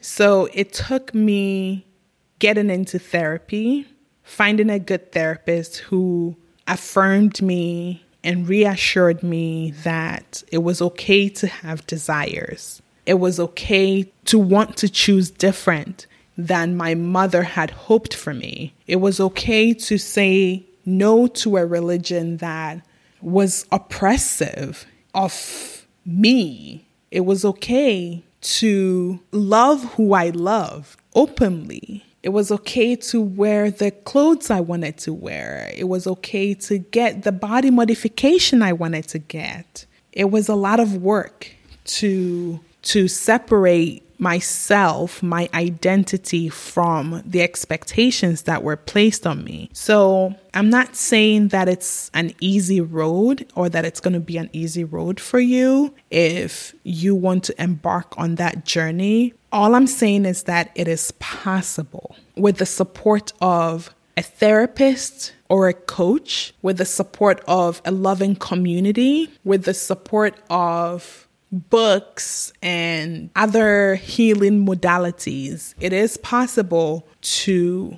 So 0.00 0.48
it 0.54 0.72
took 0.72 1.12
me 1.12 1.84
getting 2.38 2.70
into 2.70 2.98
therapy, 2.98 3.86
finding 4.22 4.70
a 4.70 4.78
good 4.78 5.12
therapist 5.12 5.78
who 5.78 6.36
affirmed 6.68 7.42
me 7.42 8.04
and 8.22 8.48
reassured 8.48 9.22
me 9.22 9.72
that 9.82 10.42
it 10.50 10.58
was 10.58 10.80
okay 10.80 11.28
to 11.28 11.46
have 11.46 11.86
desires. 11.86 12.80
It 13.04 13.14
was 13.14 13.38
okay 13.38 14.10
to 14.26 14.38
want 14.38 14.76
to 14.78 14.88
choose 14.88 15.30
different 15.30 16.06
than 16.38 16.76
my 16.76 16.94
mother 16.94 17.42
had 17.42 17.70
hoped 17.70 18.14
for 18.14 18.32
me. 18.32 18.72
It 18.86 18.96
was 18.96 19.20
okay 19.20 19.74
to 19.74 19.98
say 19.98 20.64
no 20.86 21.26
to 21.26 21.56
a 21.58 21.66
religion 21.66 22.38
that 22.38 22.84
was 23.24 23.66
oppressive 23.72 24.86
of 25.14 25.86
me. 26.04 26.86
It 27.10 27.20
was 27.20 27.44
okay 27.44 28.22
to 28.40 29.20
love 29.32 29.84
who 29.94 30.12
I 30.12 30.30
love 30.30 30.96
openly. 31.14 32.04
It 32.22 32.30
was 32.30 32.50
okay 32.50 32.96
to 32.96 33.20
wear 33.20 33.70
the 33.70 33.90
clothes 33.90 34.50
I 34.50 34.60
wanted 34.60 34.96
to 34.98 35.12
wear. 35.12 35.70
It 35.76 35.84
was 35.84 36.06
okay 36.06 36.54
to 36.54 36.78
get 36.78 37.22
the 37.22 37.32
body 37.32 37.70
modification 37.70 38.62
I 38.62 38.72
wanted 38.72 39.08
to 39.08 39.18
get. 39.18 39.86
It 40.12 40.30
was 40.30 40.48
a 40.48 40.54
lot 40.54 40.80
of 40.80 40.96
work 40.96 41.50
to 41.84 42.60
to 42.82 43.08
separate 43.08 44.02
myself, 44.24 45.22
my 45.22 45.50
identity 45.52 46.48
from 46.48 47.22
the 47.26 47.42
expectations 47.42 48.42
that 48.44 48.62
were 48.62 48.76
placed 48.76 49.26
on 49.26 49.44
me. 49.44 49.68
So 49.74 50.34
I'm 50.54 50.70
not 50.70 50.96
saying 50.96 51.48
that 51.48 51.68
it's 51.68 52.10
an 52.14 52.32
easy 52.40 52.80
road 52.80 53.46
or 53.54 53.68
that 53.68 53.84
it's 53.84 54.00
going 54.00 54.14
to 54.14 54.20
be 54.20 54.38
an 54.38 54.48
easy 54.54 54.82
road 54.82 55.20
for 55.20 55.38
you 55.38 55.94
if 56.10 56.74
you 56.84 57.14
want 57.14 57.44
to 57.44 57.62
embark 57.62 58.14
on 58.16 58.36
that 58.36 58.64
journey. 58.64 59.34
All 59.52 59.74
I'm 59.74 59.86
saying 59.86 60.24
is 60.24 60.44
that 60.44 60.70
it 60.74 60.88
is 60.88 61.10
possible 61.20 62.16
with 62.34 62.56
the 62.56 62.66
support 62.66 63.34
of 63.42 63.94
a 64.16 64.22
therapist 64.22 65.34
or 65.50 65.68
a 65.68 65.74
coach, 65.74 66.54
with 66.62 66.78
the 66.78 66.86
support 66.86 67.42
of 67.46 67.82
a 67.84 67.90
loving 67.90 68.36
community, 68.36 69.28
with 69.44 69.64
the 69.64 69.74
support 69.74 70.40
of 70.48 71.28
books 71.54 72.52
and 72.62 73.30
other 73.36 73.94
healing 73.94 74.66
modalities, 74.66 75.74
it 75.80 75.92
is 75.92 76.16
possible 76.16 77.06
to 77.20 77.96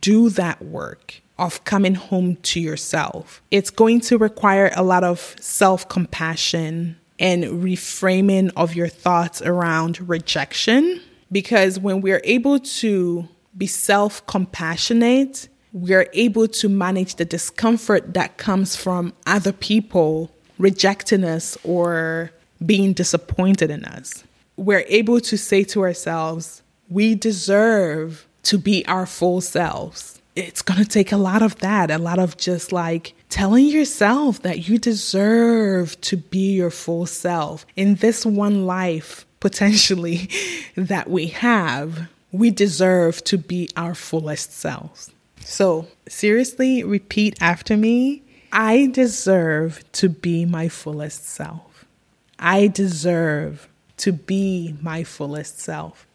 do 0.00 0.28
that 0.30 0.62
work 0.62 1.20
of 1.38 1.64
coming 1.64 1.94
home 1.94 2.36
to 2.36 2.60
yourself. 2.60 3.42
It's 3.50 3.70
going 3.70 4.00
to 4.02 4.18
require 4.18 4.70
a 4.74 4.82
lot 4.82 5.04
of 5.04 5.36
self 5.40 5.88
compassion 5.88 6.96
and 7.18 7.44
reframing 7.44 8.52
of 8.56 8.74
your 8.74 8.88
thoughts 8.88 9.42
around 9.42 10.08
rejection. 10.08 11.00
Because 11.30 11.78
when 11.78 12.00
we're 12.00 12.22
able 12.24 12.58
to 12.58 13.28
be 13.56 13.66
self 13.66 14.26
compassionate, 14.26 15.48
we're 15.72 16.08
able 16.12 16.48
to 16.48 16.68
manage 16.68 17.16
the 17.16 17.24
discomfort 17.24 18.14
that 18.14 18.38
comes 18.38 18.74
from 18.74 19.12
other 19.26 19.52
people 19.52 20.30
rejecting 20.58 21.24
us 21.24 21.56
or 21.62 22.32
being 22.64 22.92
disappointed 22.92 23.70
in 23.70 23.84
us. 23.84 24.24
We're 24.56 24.84
able 24.88 25.20
to 25.20 25.38
say 25.38 25.64
to 25.64 25.82
ourselves, 25.82 26.62
we 26.88 27.14
deserve 27.14 28.26
to 28.44 28.58
be 28.58 28.84
our 28.86 29.06
full 29.06 29.40
selves. 29.40 30.20
It's 30.34 30.62
going 30.62 30.82
to 30.82 30.88
take 30.88 31.12
a 31.12 31.16
lot 31.16 31.42
of 31.42 31.56
that, 31.58 31.90
a 31.90 31.98
lot 31.98 32.18
of 32.18 32.36
just 32.36 32.72
like 32.72 33.14
telling 33.28 33.66
yourself 33.66 34.42
that 34.42 34.68
you 34.68 34.78
deserve 34.78 36.00
to 36.02 36.16
be 36.16 36.54
your 36.54 36.70
full 36.70 37.06
self 37.06 37.66
in 37.76 37.96
this 37.96 38.24
one 38.24 38.66
life, 38.66 39.26
potentially, 39.40 40.28
that 40.76 41.10
we 41.10 41.26
have. 41.28 42.08
We 42.30 42.50
deserve 42.50 43.24
to 43.24 43.38
be 43.38 43.70
our 43.76 43.94
fullest 43.94 44.52
selves. 44.52 45.10
So, 45.40 45.88
seriously, 46.08 46.84
repeat 46.84 47.36
after 47.40 47.76
me 47.76 48.22
I 48.52 48.86
deserve 48.86 49.84
to 49.92 50.08
be 50.08 50.44
my 50.44 50.68
fullest 50.68 51.28
self. 51.28 51.67
I 52.38 52.68
deserve 52.68 53.68
to 53.98 54.12
be 54.12 54.76
my 54.80 55.04
fullest 55.04 55.58
self. 55.58 56.06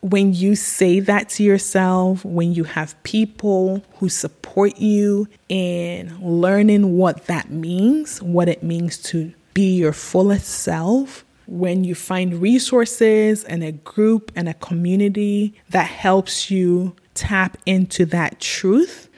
When 0.00 0.34
you 0.34 0.54
say 0.54 1.00
that 1.00 1.30
to 1.30 1.42
yourself, 1.42 2.24
when 2.24 2.52
you 2.52 2.64
have 2.64 3.00
people 3.04 3.82
who 3.96 4.08
support 4.08 4.76
you 4.78 5.28
in 5.48 6.18
learning 6.20 6.98
what 6.98 7.26
that 7.26 7.50
means, 7.50 8.20
what 8.20 8.48
it 8.48 8.62
means 8.62 8.98
to 9.04 9.32
be 9.54 9.76
your 9.76 9.94
fullest 9.94 10.46
self, 10.46 11.24
when 11.46 11.84
you 11.84 11.94
find 11.94 12.40
resources 12.40 13.44
and 13.44 13.62
a 13.62 13.72
group 13.72 14.32
and 14.34 14.48
a 14.48 14.54
community 14.54 15.54
that 15.70 15.86
helps 15.86 16.50
you 16.50 16.94
tap 17.14 17.56
into 17.64 18.04
that 18.06 18.40
truth, 18.40 19.08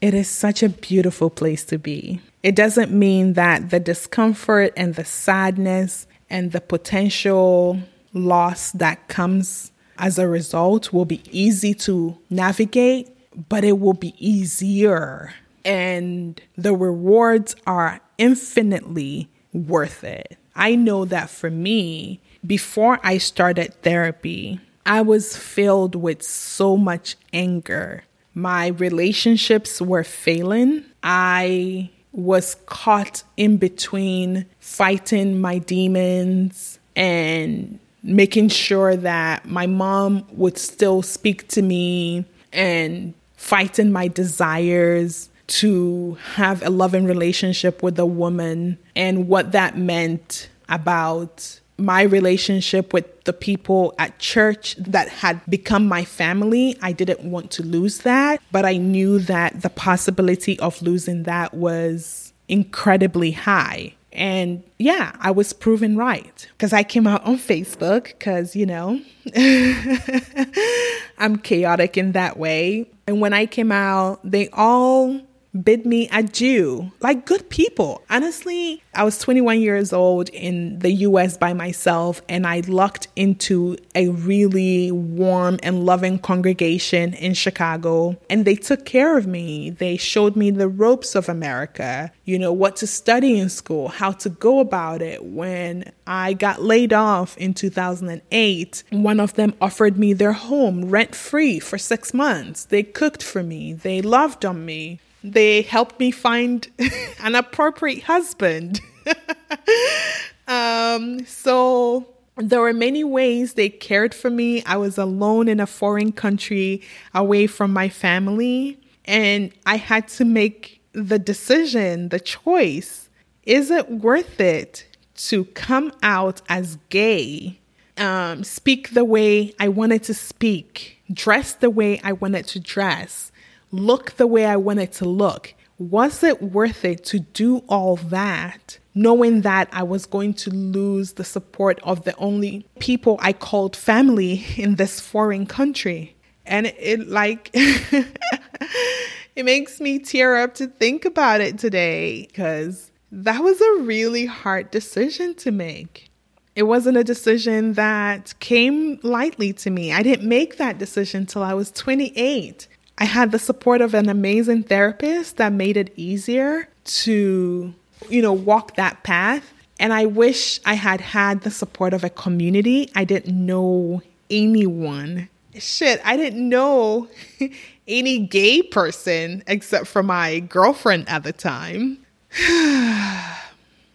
it 0.00 0.14
is 0.14 0.28
such 0.28 0.62
a 0.62 0.68
beautiful 0.68 1.30
place 1.30 1.64
to 1.64 1.78
be. 1.78 2.20
It 2.46 2.54
doesn't 2.54 2.92
mean 2.92 3.32
that 3.32 3.70
the 3.70 3.80
discomfort 3.80 4.72
and 4.76 4.94
the 4.94 5.04
sadness 5.04 6.06
and 6.30 6.52
the 6.52 6.60
potential 6.60 7.80
loss 8.12 8.70
that 8.70 9.08
comes 9.08 9.72
as 9.98 10.16
a 10.16 10.28
result 10.28 10.92
will 10.92 11.06
be 11.06 11.22
easy 11.32 11.74
to 11.74 12.16
navigate, 12.30 13.10
but 13.48 13.64
it 13.64 13.80
will 13.80 13.94
be 13.94 14.14
easier. 14.24 15.34
And 15.64 16.40
the 16.56 16.72
rewards 16.72 17.56
are 17.66 18.00
infinitely 18.16 19.28
worth 19.52 20.04
it. 20.04 20.38
I 20.54 20.76
know 20.76 21.04
that 21.04 21.28
for 21.28 21.50
me, 21.50 22.20
before 22.46 23.00
I 23.02 23.18
started 23.18 23.74
therapy, 23.82 24.60
I 24.86 25.02
was 25.02 25.36
filled 25.36 25.96
with 25.96 26.22
so 26.22 26.76
much 26.76 27.16
anger. 27.32 28.04
My 28.34 28.68
relationships 28.68 29.82
were 29.82 30.04
failing. 30.04 30.84
I 31.02 31.90
was 32.16 32.56
caught 32.64 33.22
in 33.36 33.58
between 33.58 34.46
fighting 34.58 35.38
my 35.38 35.58
demons 35.58 36.78
and 36.96 37.78
making 38.02 38.48
sure 38.48 38.96
that 38.96 39.44
my 39.46 39.66
mom 39.66 40.26
would 40.32 40.56
still 40.56 41.02
speak 41.02 41.46
to 41.48 41.60
me 41.60 42.24
and 42.54 43.12
fighting 43.36 43.92
my 43.92 44.08
desires 44.08 45.28
to 45.46 46.16
have 46.34 46.62
a 46.62 46.70
loving 46.70 47.04
relationship 47.04 47.82
with 47.82 47.98
a 47.98 48.06
woman 48.06 48.78
and 48.96 49.28
what 49.28 49.52
that 49.52 49.76
meant 49.76 50.48
about 50.68 51.60
my 51.78 52.02
relationship 52.02 52.92
with 52.92 53.24
the 53.24 53.32
people 53.32 53.94
at 53.98 54.18
church 54.18 54.76
that 54.76 55.08
had 55.08 55.40
become 55.48 55.86
my 55.86 56.04
family. 56.04 56.76
I 56.80 56.92
didn't 56.92 57.22
want 57.30 57.50
to 57.52 57.62
lose 57.62 57.98
that, 57.98 58.40
but 58.50 58.64
I 58.64 58.76
knew 58.76 59.18
that 59.20 59.62
the 59.62 59.70
possibility 59.70 60.58
of 60.60 60.80
losing 60.80 61.24
that 61.24 61.54
was 61.54 62.32
incredibly 62.48 63.32
high. 63.32 63.94
And 64.12 64.62
yeah, 64.78 65.14
I 65.20 65.30
was 65.30 65.52
proven 65.52 65.96
right 65.96 66.48
because 66.52 66.72
I 66.72 66.82
came 66.82 67.06
out 67.06 67.22
on 67.24 67.36
Facebook 67.36 68.04
because, 68.04 68.56
you 68.56 68.64
know, 68.64 68.98
I'm 71.18 71.36
chaotic 71.36 71.98
in 71.98 72.12
that 72.12 72.38
way. 72.38 72.88
And 73.06 73.20
when 73.20 73.34
I 73.34 73.44
came 73.44 73.70
out, 73.70 74.20
they 74.24 74.48
all 74.54 75.20
bid 75.62 75.86
me 75.86 76.08
adieu, 76.12 76.90
like 77.00 77.26
good 77.26 77.48
people. 77.50 78.02
Honestly, 78.10 78.82
I 78.94 79.04
was 79.04 79.18
21 79.18 79.60
years 79.60 79.92
old 79.92 80.28
in 80.30 80.78
the 80.78 80.90
US 80.92 81.36
by 81.36 81.52
myself, 81.52 82.22
and 82.28 82.46
I 82.46 82.60
lucked 82.66 83.08
into 83.16 83.76
a 83.94 84.08
really 84.08 84.90
warm 84.90 85.58
and 85.62 85.84
loving 85.84 86.18
congregation 86.18 87.14
in 87.14 87.34
Chicago, 87.34 88.16
and 88.30 88.44
they 88.44 88.54
took 88.54 88.84
care 88.84 89.16
of 89.16 89.26
me. 89.26 89.70
They 89.70 89.96
showed 89.96 90.36
me 90.36 90.50
the 90.50 90.68
ropes 90.68 91.14
of 91.14 91.28
America, 91.28 92.12
you 92.24 92.38
know, 92.38 92.52
what 92.52 92.76
to 92.76 92.86
study 92.86 93.38
in 93.38 93.48
school, 93.48 93.88
how 93.88 94.12
to 94.12 94.28
go 94.28 94.60
about 94.60 95.02
it. 95.02 95.24
When 95.24 95.92
I 96.06 96.32
got 96.32 96.62
laid 96.62 96.92
off 96.92 97.36
in 97.36 97.54
2008, 97.54 98.84
one 98.90 99.20
of 99.20 99.34
them 99.34 99.54
offered 99.60 99.98
me 99.98 100.12
their 100.12 100.32
home 100.32 100.86
rent 100.86 101.14
free 101.14 101.58
for 101.58 101.78
six 101.78 102.14
months. 102.14 102.64
They 102.64 102.82
cooked 102.82 103.22
for 103.22 103.42
me, 103.42 103.72
they 103.72 104.02
loved 104.02 104.44
on 104.44 104.64
me. 104.64 105.00
They 105.32 105.62
helped 105.62 105.98
me 105.98 106.10
find 106.10 106.68
an 107.22 107.34
appropriate 107.34 108.04
husband. 108.04 108.80
um, 110.48 111.24
so 111.26 112.06
there 112.36 112.60
were 112.60 112.72
many 112.72 113.02
ways 113.02 113.54
they 113.54 113.68
cared 113.68 114.14
for 114.14 114.30
me. 114.30 114.62
I 114.64 114.76
was 114.76 114.98
alone 114.98 115.48
in 115.48 115.58
a 115.58 115.66
foreign 115.66 116.12
country, 116.12 116.82
away 117.14 117.46
from 117.46 117.72
my 117.72 117.88
family, 117.88 118.78
and 119.04 119.52
I 119.64 119.76
had 119.76 120.08
to 120.08 120.24
make 120.24 120.80
the 120.92 121.18
decision, 121.18 122.10
the 122.10 122.20
choice. 122.20 123.08
Is 123.44 123.70
it 123.70 123.90
worth 123.90 124.40
it 124.40 124.86
to 125.16 125.44
come 125.46 125.92
out 126.02 126.42
as 126.48 126.78
gay, 126.88 127.58
um, 127.96 128.44
speak 128.44 128.90
the 128.90 129.04
way 129.04 129.54
I 129.58 129.68
wanted 129.68 130.02
to 130.04 130.14
speak, 130.14 131.02
dress 131.12 131.54
the 131.54 131.70
way 131.70 132.00
I 132.04 132.12
wanted 132.12 132.46
to 132.48 132.60
dress, 132.60 133.32
look 133.70 134.12
the 134.12 134.26
way 134.26 134.46
I 134.46 134.56
wanted 134.56 134.92
to 134.92 135.04
look. 135.04 135.54
Was 135.78 136.22
it 136.22 136.42
worth 136.42 136.84
it 136.84 137.04
to 137.06 137.18
do 137.18 137.58
all 137.68 137.96
that, 137.96 138.78
knowing 138.94 139.42
that 139.42 139.68
I 139.72 139.82
was 139.82 140.06
going 140.06 140.32
to 140.34 140.50
lose 140.50 141.14
the 141.14 141.24
support 141.24 141.78
of 141.82 142.04
the 142.04 142.16
only 142.16 142.66
people 142.78 143.18
I 143.20 143.32
called 143.32 143.76
family 143.76 144.44
in 144.56 144.76
this 144.76 145.00
foreign 145.00 145.46
country? 145.46 146.16
And 146.46 146.66
it, 146.66 146.76
it 146.78 147.08
like, 147.08 147.50
it 147.54 149.44
makes 149.44 149.80
me 149.80 149.98
tear 149.98 150.36
up 150.36 150.54
to 150.54 150.66
think 150.66 151.04
about 151.04 151.40
it 151.40 151.58
today 151.58 152.26
because 152.26 152.90
that 153.12 153.42
was 153.42 153.60
a 153.60 153.82
really 153.82 154.26
hard 154.26 154.70
decision 154.70 155.34
to 155.36 155.50
make. 155.50 156.10
It 156.54 156.62
wasn't 156.62 156.96
a 156.96 157.04
decision 157.04 157.74
that 157.74 158.38
came 158.40 158.98
lightly 159.02 159.52
to 159.54 159.70
me. 159.70 159.92
I 159.92 160.02
didn't 160.02 160.26
make 160.26 160.56
that 160.56 160.78
decision 160.78 161.26
till 161.26 161.42
I 161.42 161.52
was 161.52 161.70
28. 161.70 162.66
I 162.98 163.04
had 163.04 163.30
the 163.30 163.38
support 163.38 163.80
of 163.80 163.94
an 163.94 164.08
amazing 164.08 164.64
therapist 164.64 165.36
that 165.36 165.52
made 165.52 165.76
it 165.76 165.92
easier 165.96 166.68
to, 166.84 167.74
you 168.08 168.22
know, 168.22 168.32
walk 168.32 168.76
that 168.76 169.02
path. 169.02 169.52
And 169.78 169.92
I 169.92 170.06
wish 170.06 170.60
I 170.64 170.74
had 170.74 171.00
had 171.02 171.42
the 171.42 171.50
support 171.50 171.92
of 171.92 172.04
a 172.04 172.10
community. 172.10 172.90
I 172.94 173.04
didn't 173.04 173.44
know 173.44 174.02
anyone. 174.30 175.28
Shit, 175.54 176.00
I 176.04 176.16
didn't 176.16 176.48
know 176.48 177.08
any 177.88 178.18
gay 178.18 178.62
person 178.62 179.42
except 179.46 179.86
for 179.86 180.02
my 180.02 180.40
girlfriend 180.40 181.08
at 181.08 181.22
the 181.22 181.32
time. 181.32 181.98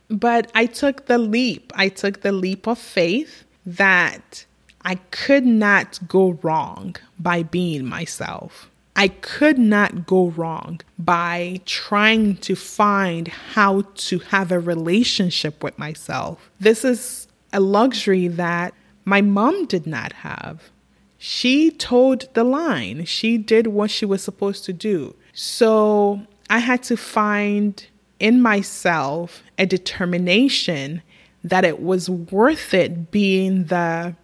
but 0.09 0.51
I 0.53 0.67
took 0.67 1.07
the 1.07 1.17
leap. 1.17 1.71
I 1.75 1.89
took 1.89 2.21
the 2.21 2.31
leap 2.31 2.67
of 2.67 2.77
faith 2.77 3.43
that 3.65 4.45
I 4.83 4.95
could 5.11 5.45
not 5.45 5.99
go 6.07 6.39
wrong 6.41 6.95
by 7.19 7.43
being 7.43 7.85
myself. 7.85 8.70
I 9.01 9.07
could 9.07 9.57
not 9.57 10.05
go 10.05 10.27
wrong 10.27 10.79
by 10.99 11.61
trying 11.65 12.37
to 12.37 12.55
find 12.55 13.27
how 13.29 13.81
to 13.95 14.19
have 14.19 14.51
a 14.51 14.59
relationship 14.59 15.63
with 15.63 15.79
myself. 15.79 16.51
This 16.59 16.85
is 16.85 17.27
a 17.51 17.59
luxury 17.59 18.27
that 18.27 18.75
my 19.03 19.21
mom 19.21 19.65
did 19.65 19.87
not 19.87 20.13
have. 20.13 20.69
She 21.17 21.71
told 21.71 22.31
the 22.35 22.43
line, 22.43 23.05
she 23.05 23.39
did 23.39 23.65
what 23.65 23.89
she 23.89 24.05
was 24.05 24.21
supposed 24.21 24.65
to 24.65 24.73
do. 24.73 25.15
So 25.33 26.21
I 26.51 26.59
had 26.59 26.83
to 26.83 26.95
find 26.95 27.83
in 28.19 28.39
myself 28.39 29.41
a 29.57 29.65
determination 29.65 31.01
that 31.43 31.65
it 31.65 31.81
was 31.81 32.07
worth 32.07 32.71
it 32.75 33.09
being 33.09 33.63
the 33.63 34.15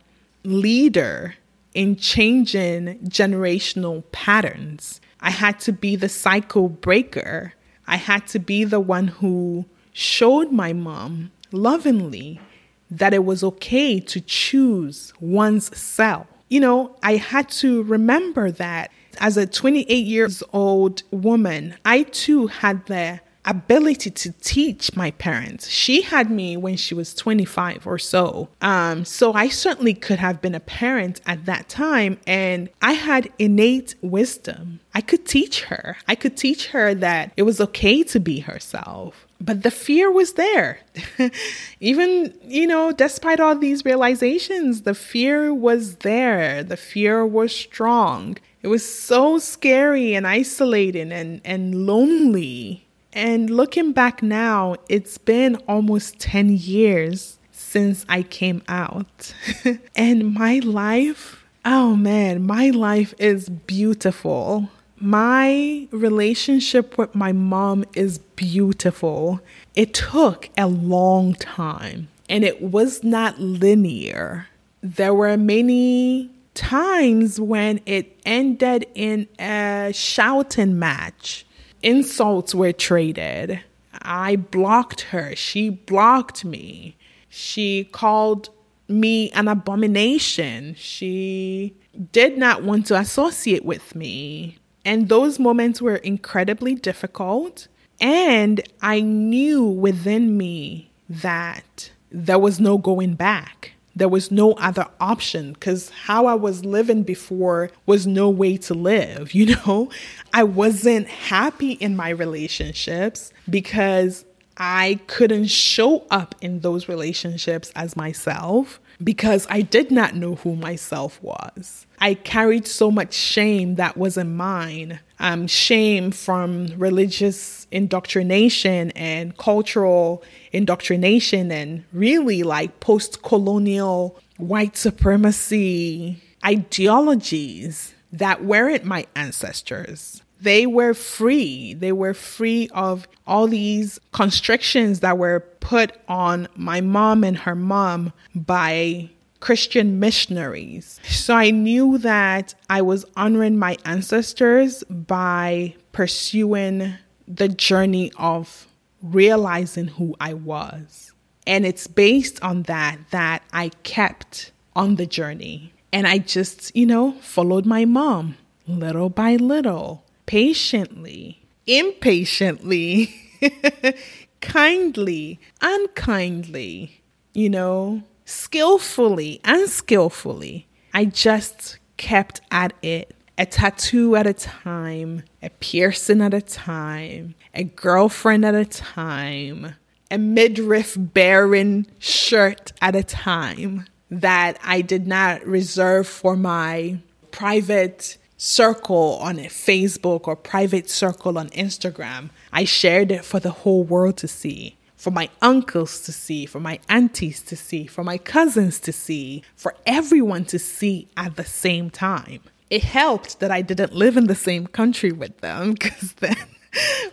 leader 0.44 1.34
in 1.78 1.96
changing 1.96 2.98
generational 3.04 4.04
patterns. 4.12 5.00
I 5.22 5.30
had 5.30 5.60
to 5.60 5.72
be 5.72 5.96
the 5.96 6.10
cycle 6.10 6.70
breaker. 6.70 7.54
I 7.86 7.98
had 7.98 8.26
to 8.30 8.40
be 8.40 8.64
the 8.64 8.80
one 8.80 9.10
who 9.10 9.68
showed 9.94 10.52
my 10.52 10.74
mom 10.74 11.32
lovingly 11.52 12.42
that 12.90 13.14
it 13.14 13.26
was 13.26 13.44
okay 13.44 14.00
to 14.00 14.20
choose 14.20 15.14
one's 15.20 15.78
self. 15.78 16.26
You 16.50 16.62
know, 16.62 16.96
I 17.04 17.18
had 17.18 17.48
to 17.62 17.84
remember 17.84 18.50
that 18.50 18.90
as 19.20 19.38
a 19.38 19.46
28 19.46 19.88
years 20.04 20.42
old 20.54 21.04
woman, 21.12 21.76
I 21.86 22.04
too 22.04 22.48
had 22.48 22.88
the 22.88 23.20
ability 23.48 24.12
to 24.12 24.32
teach 24.34 24.96
my 24.96 25.12
parents. 25.12 25.70
She 25.70 26.02
had 26.02 26.30
me 26.30 26.58
when 26.58 26.76
she 26.76 26.94
was 26.94 27.16
25 27.16 27.88
or 27.88 27.98
so. 27.98 28.50
Um, 28.62 29.06
so 29.06 29.34
I 29.34 29.48
certainly 29.48 29.94
could 29.94 30.20
have 30.20 30.42
been 30.42 30.54
a 30.54 30.60
parent 30.60 31.22
at 31.26 31.46
that 31.46 31.70
time, 31.70 32.20
and 32.28 32.70
I 32.82 32.94
had 32.94 33.32
innate 33.40 33.96
wisdom. 34.02 34.82
I 34.94 35.02
could 35.02 35.26
teach 35.26 35.64
her. 35.64 35.98
I 36.08 36.16
could 36.16 36.36
teach 36.36 36.68
her 36.68 36.94
that 36.96 37.32
it 37.38 37.44
was 37.44 37.62
okay 37.62 38.04
to 38.04 38.20
be 38.20 38.40
herself. 38.42 39.26
But 39.40 39.64
the 39.64 39.72
fear 39.72 40.12
was 40.12 40.34
there. 40.34 40.80
Even, 41.80 42.34
you 42.44 42.66
know, 42.66 42.92
despite 42.92 43.40
all 43.40 43.56
these 43.56 43.86
realizations, 43.86 44.82
the 44.82 44.96
fear 44.96 45.54
was 45.54 45.98
there. 45.98 46.64
The 46.64 46.78
fear 46.78 47.26
was 47.26 47.56
strong. 47.56 48.38
It 48.64 48.68
was 48.70 48.84
so 48.84 49.38
scary 49.38 50.16
and 50.16 50.26
isolating 50.26 51.12
and, 51.12 51.42
and 51.46 51.86
lonely 51.86 52.87
and 53.18 53.50
looking 53.50 53.94
back 53.94 54.22
now, 54.22 54.76
it's 54.90 55.18
been 55.18 55.56
almost 55.68 56.20
10 56.20 56.50
years 56.50 57.40
since 57.52 58.06
I 58.08 58.22
came 58.22 58.62
out. 58.68 59.34
and 59.96 60.36
my 60.36 60.60
life, 60.60 61.44
oh 61.66 61.96
man, 61.96 62.44
my 62.44 62.70
life 62.70 63.16
is 63.18 63.50
beautiful. 63.50 64.70
My 65.00 65.88
relationship 65.90 66.96
with 67.00 67.16
my 67.16 67.32
mom 67.32 67.86
is 67.96 68.20
beautiful. 68.20 69.42
It 69.74 69.96
took 69.96 70.52
a 70.56 70.68
long 70.68 71.34
time 71.34 72.10
and 72.30 72.44
it 72.44 72.62
was 72.62 73.04
not 73.04 73.40
linear. 73.40 74.48
There 74.82 75.16
were 75.16 75.38
many 75.38 76.30
times 76.54 77.40
when 77.40 77.82
it 77.88 78.20
ended 78.28 78.86
in 78.94 79.28
a 79.40 79.90
shouting 79.92 80.78
match 80.78 81.47
insults 81.82 82.54
were 82.56 82.74
traded. 82.74 83.62
I 84.02 84.36
blocked 84.36 85.02
her. 85.02 85.36
She 85.36 85.70
blocked 85.70 86.46
me. 86.46 86.96
She 87.30 87.86
called 87.86 88.50
me 88.88 89.32
an 89.32 89.48
abomination. 89.48 90.76
She 90.76 91.76
did 92.12 92.38
not 92.38 92.64
want 92.64 92.86
to 92.88 92.98
associate 92.98 93.66
with 93.66 93.96
me. 93.96 94.58
And 94.86 95.10
those 95.10 95.40
moments 95.40 95.82
were 95.82 95.98
incredibly 95.98 96.76
difficult. 96.76 97.68
And 98.00 98.62
I 98.82 99.02
knew 99.02 99.64
within 99.64 100.38
me 100.38 100.92
that 101.10 101.92
there 102.12 102.40
was 102.40 102.60
no 102.60 102.78
going 102.78 103.16
back 103.16 103.74
there 103.98 104.10
was 104.10 104.32
no 104.32 104.54
other 104.54 104.86
option 105.00 105.54
because 105.54 105.90
how 105.90 106.28
I 106.28 106.36
was 106.36 106.64
living 106.64 107.04
before 107.04 107.72
was 107.86 108.06
no 108.06 108.30
way 108.30 108.58
to 108.58 108.74
live, 108.74 109.34
you 109.34 109.56
know? 109.56 109.90
I 110.34 110.44
wasn't 110.44 111.08
happy 111.08 111.72
in 111.72 111.96
my 111.96 112.10
relationships 112.10 113.32
because 113.50 114.26
I 114.58 115.00
couldn't 115.08 115.48
show 115.48 116.06
up 116.10 116.36
in 116.42 116.62
those 116.62 116.88
relationships 116.88 117.72
as 117.76 117.96
myself 117.96 118.80
because 119.04 119.46
I 119.50 119.62
did 119.62 119.92
not 119.92 120.16
know 120.16 120.36
who 120.36 120.56
myself 120.56 121.22
was. 121.22 121.86
I 122.00 122.14
carried 122.14 122.68
so 122.68 122.92
much 122.92 123.14
shame 123.14 123.76
that 123.76 123.98
wasn't 123.98 124.32
mine. 124.32 125.00
Um, 125.20 125.48
shame 125.48 126.12
from 126.12 126.68
religious 126.78 127.66
indoctrination 127.72 128.92
and 128.92 129.36
cultural 129.38 130.24
indoctrination, 130.52 131.52
and 131.52 131.84
really 131.92 132.44
like 132.44 132.80
post 132.80 133.24
colonial 133.24 134.20
white 134.38 134.78
supremacy 134.78 136.22
ideologies 136.46 137.96
that 138.12 138.44
weren't 138.44 138.86
my 138.86 139.06
ancestors. 139.16 140.22
They 140.42 140.66
were 140.66 140.94
free. 140.94 141.74
They 141.74 141.92
were 141.92 142.14
free 142.14 142.70
of 142.74 143.08
all 143.26 143.48
these 143.48 144.00
constrictions 144.12 145.00
that 145.02 145.18
were 145.18 145.42
put 145.60 145.94
on 146.08 146.48
my 146.56 146.82
mom 146.82 147.24
and 147.24 147.38
her 147.38 147.56
mom 147.56 148.14
by 148.34 149.10
Christian 149.40 150.00
missionaries. 150.00 151.00
So 151.08 151.36
I 151.36 151.52
knew 151.52 151.98
that 152.00 152.56
I 152.70 152.82
was 152.82 153.06
honoring 153.16 153.58
my 153.58 153.78
ancestors 153.86 154.84
by 154.86 155.76
pursuing 155.92 156.94
the 157.28 157.50
journey 157.50 158.12
of 158.18 158.68
realizing 159.02 159.88
who 159.88 160.16
I 160.20 160.34
was. 160.34 161.12
And 161.46 161.66
it's 161.66 161.88
based 161.88 162.42
on 162.44 162.64
that 162.64 162.98
that 163.12 163.44
I 163.54 163.70
kept 163.84 164.52
on 164.76 164.96
the 164.96 165.06
journey. 165.06 165.74
And 165.94 166.06
I 166.08 166.18
just, 166.18 166.76
you 166.76 166.86
know, 166.86 167.14
followed 167.22 167.66
my 167.66 167.86
mom 167.86 168.38
little 168.68 169.10
by 169.10 169.36
little, 169.36 170.04
patiently, 170.28 171.42
impatiently, 171.66 173.16
kindly, 174.42 175.40
unkindly, 175.62 177.02
you 177.34 177.50
know, 177.50 178.04
skillfully, 178.26 179.42
unskillfully. 179.44 180.68
I 180.94 181.06
just 181.06 181.80
kept 181.98 182.42
at 182.52 182.74
it, 182.84 183.16
a 183.38 183.46
tattoo 183.46 184.16
at 184.16 184.28
a 184.28 184.34
time, 184.34 185.24
a 185.42 185.50
piercing 185.50 186.22
at 186.22 186.34
a 186.34 186.42
time, 186.42 187.34
a 187.56 187.64
girlfriend 187.64 188.46
at 188.46 188.54
a 188.54 188.66
time, 188.66 189.76
a 190.12 190.18
midriff 190.18 190.96
bearing 190.98 191.88
shirt 192.00 192.74
at 192.82 192.96
a 192.96 193.04
time 193.04 193.86
that 194.10 194.58
I 194.64 194.82
did 194.82 195.08
not 195.08 195.46
reserve 195.46 196.08
for 196.08 196.36
my 196.36 197.00
private 197.32 198.18
circle 198.38 199.18
on 199.22 199.38
Facebook 199.38 200.28
or 200.28 200.36
private 200.36 200.90
circle 200.90 201.38
on 201.38 201.50
Instagram. 201.50 202.30
I 202.54 202.64
shared 202.64 203.12
it 203.12 203.26
for 203.26 203.40
the 203.40 203.52
whole 203.52 203.84
world 203.84 204.18
to 204.18 204.28
see, 204.28 204.78
for 204.96 205.12
my 205.12 205.30
uncles 205.42 206.02
to 206.02 206.12
see, 206.12 206.46
for 206.46 206.60
my 206.60 206.80
aunties 206.88 207.42
to 207.42 207.56
see, 207.56 207.88
for 207.88 208.04
my 208.04 208.18
cousins 208.18 208.80
to 208.82 208.94
see, 208.94 209.44
for 209.56 209.76
everyone 209.86 210.46
to 210.46 210.60
see 210.60 211.08
at 211.18 211.36
the 211.36 211.46
same 211.46 211.90
time. 211.90 212.42
It 212.70 212.84
helped 212.84 213.40
that 213.40 213.52
I 213.52 213.62
didn't 213.62 213.94
live 213.94 214.18
in 214.18 214.28
the 214.28 214.36
same 214.36 214.68
country 214.68 215.12
with 215.12 215.40
them 215.40 215.72
because 215.80 216.14
then 216.14 216.38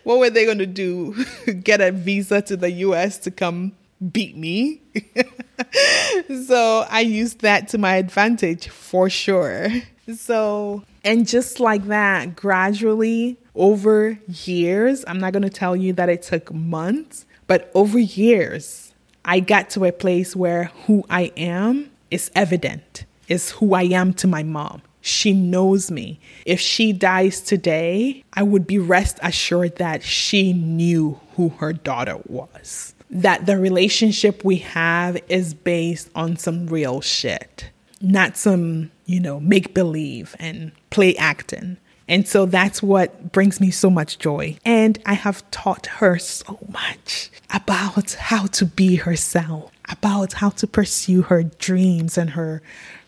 what 0.02 0.18
were 0.18 0.30
they 0.30 0.44
going 0.44 0.58
to 0.58 0.66
do? 0.66 1.24
Get 1.62 1.80
a 1.80 1.90
visa 1.90 2.42
to 2.42 2.56
the 2.56 2.70
US 2.70 3.18
to 3.18 3.30
come 3.30 3.72
beat 4.12 4.36
me? 4.36 4.82
so 6.46 6.86
I 6.90 7.00
used 7.00 7.40
that 7.40 7.68
to 7.68 7.78
my 7.78 7.96
advantage 7.96 8.68
for 8.68 9.08
sure. 9.08 9.68
So, 10.12 10.84
and 11.02 11.26
just 11.26 11.60
like 11.60 11.86
that, 11.86 12.36
gradually 12.36 13.38
over 13.54 14.18
years, 14.28 15.04
I'm 15.06 15.18
not 15.18 15.32
going 15.32 15.42
to 15.42 15.50
tell 15.50 15.74
you 15.74 15.92
that 15.94 16.08
it 16.08 16.22
took 16.22 16.52
months, 16.52 17.26
but 17.46 17.70
over 17.74 17.98
years, 17.98 18.92
I 19.24 19.40
got 19.40 19.70
to 19.70 19.84
a 19.84 19.92
place 19.92 20.36
where 20.36 20.64
who 20.86 21.04
I 21.08 21.32
am 21.36 21.90
is 22.10 22.30
evident, 22.34 23.04
is 23.28 23.52
who 23.52 23.74
I 23.74 23.84
am 23.84 24.12
to 24.14 24.26
my 24.26 24.42
mom. 24.42 24.82
She 25.00 25.32
knows 25.32 25.90
me. 25.90 26.18
If 26.46 26.60
she 26.60 26.92
dies 26.92 27.40
today, 27.40 28.24
I 28.32 28.42
would 28.42 28.66
be 28.66 28.78
rest 28.78 29.18
assured 29.22 29.76
that 29.76 30.02
she 30.02 30.52
knew 30.52 31.20
who 31.36 31.50
her 31.50 31.72
daughter 31.72 32.18
was. 32.26 32.94
That 33.10 33.46
the 33.46 33.58
relationship 33.58 34.44
we 34.44 34.56
have 34.56 35.22
is 35.28 35.52
based 35.52 36.10
on 36.14 36.36
some 36.36 36.66
real 36.66 37.00
shit, 37.00 37.70
not 38.00 38.36
some, 38.36 38.90
you 39.06 39.20
know, 39.20 39.40
make 39.40 39.74
believe 39.74 40.34
and 40.38 40.72
play 40.90 41.16
acting. 41.16 41.76
And 42.06 42.28
so 42.28 42.44
that's 42.44 42.82
what 42.82 43.32
brings 43.32 43.60
me 43.60 43.70
so 43.70 43.88
much 43.88 44.18
joy. 44.18 44.58
And 44.64 44.98
I 45.06 45.14
have 45.14 45.48
taught 45.50 45.86
her 45.86 46.18
so 46.18 46.58
much 46.70 47.30
about 47.52 48.12
how 48.14 48.46
to 48.46 48.66
be 48.66 48.96
herself, 48.96 49.70
about 49.88 50.34
how 50.34 50.50
to 50.50 50.66
pursue 50.66 51.22
her 51.22 51.42
dreams 51.42 52.18
and 52.18 52.30
her 52.30 52.62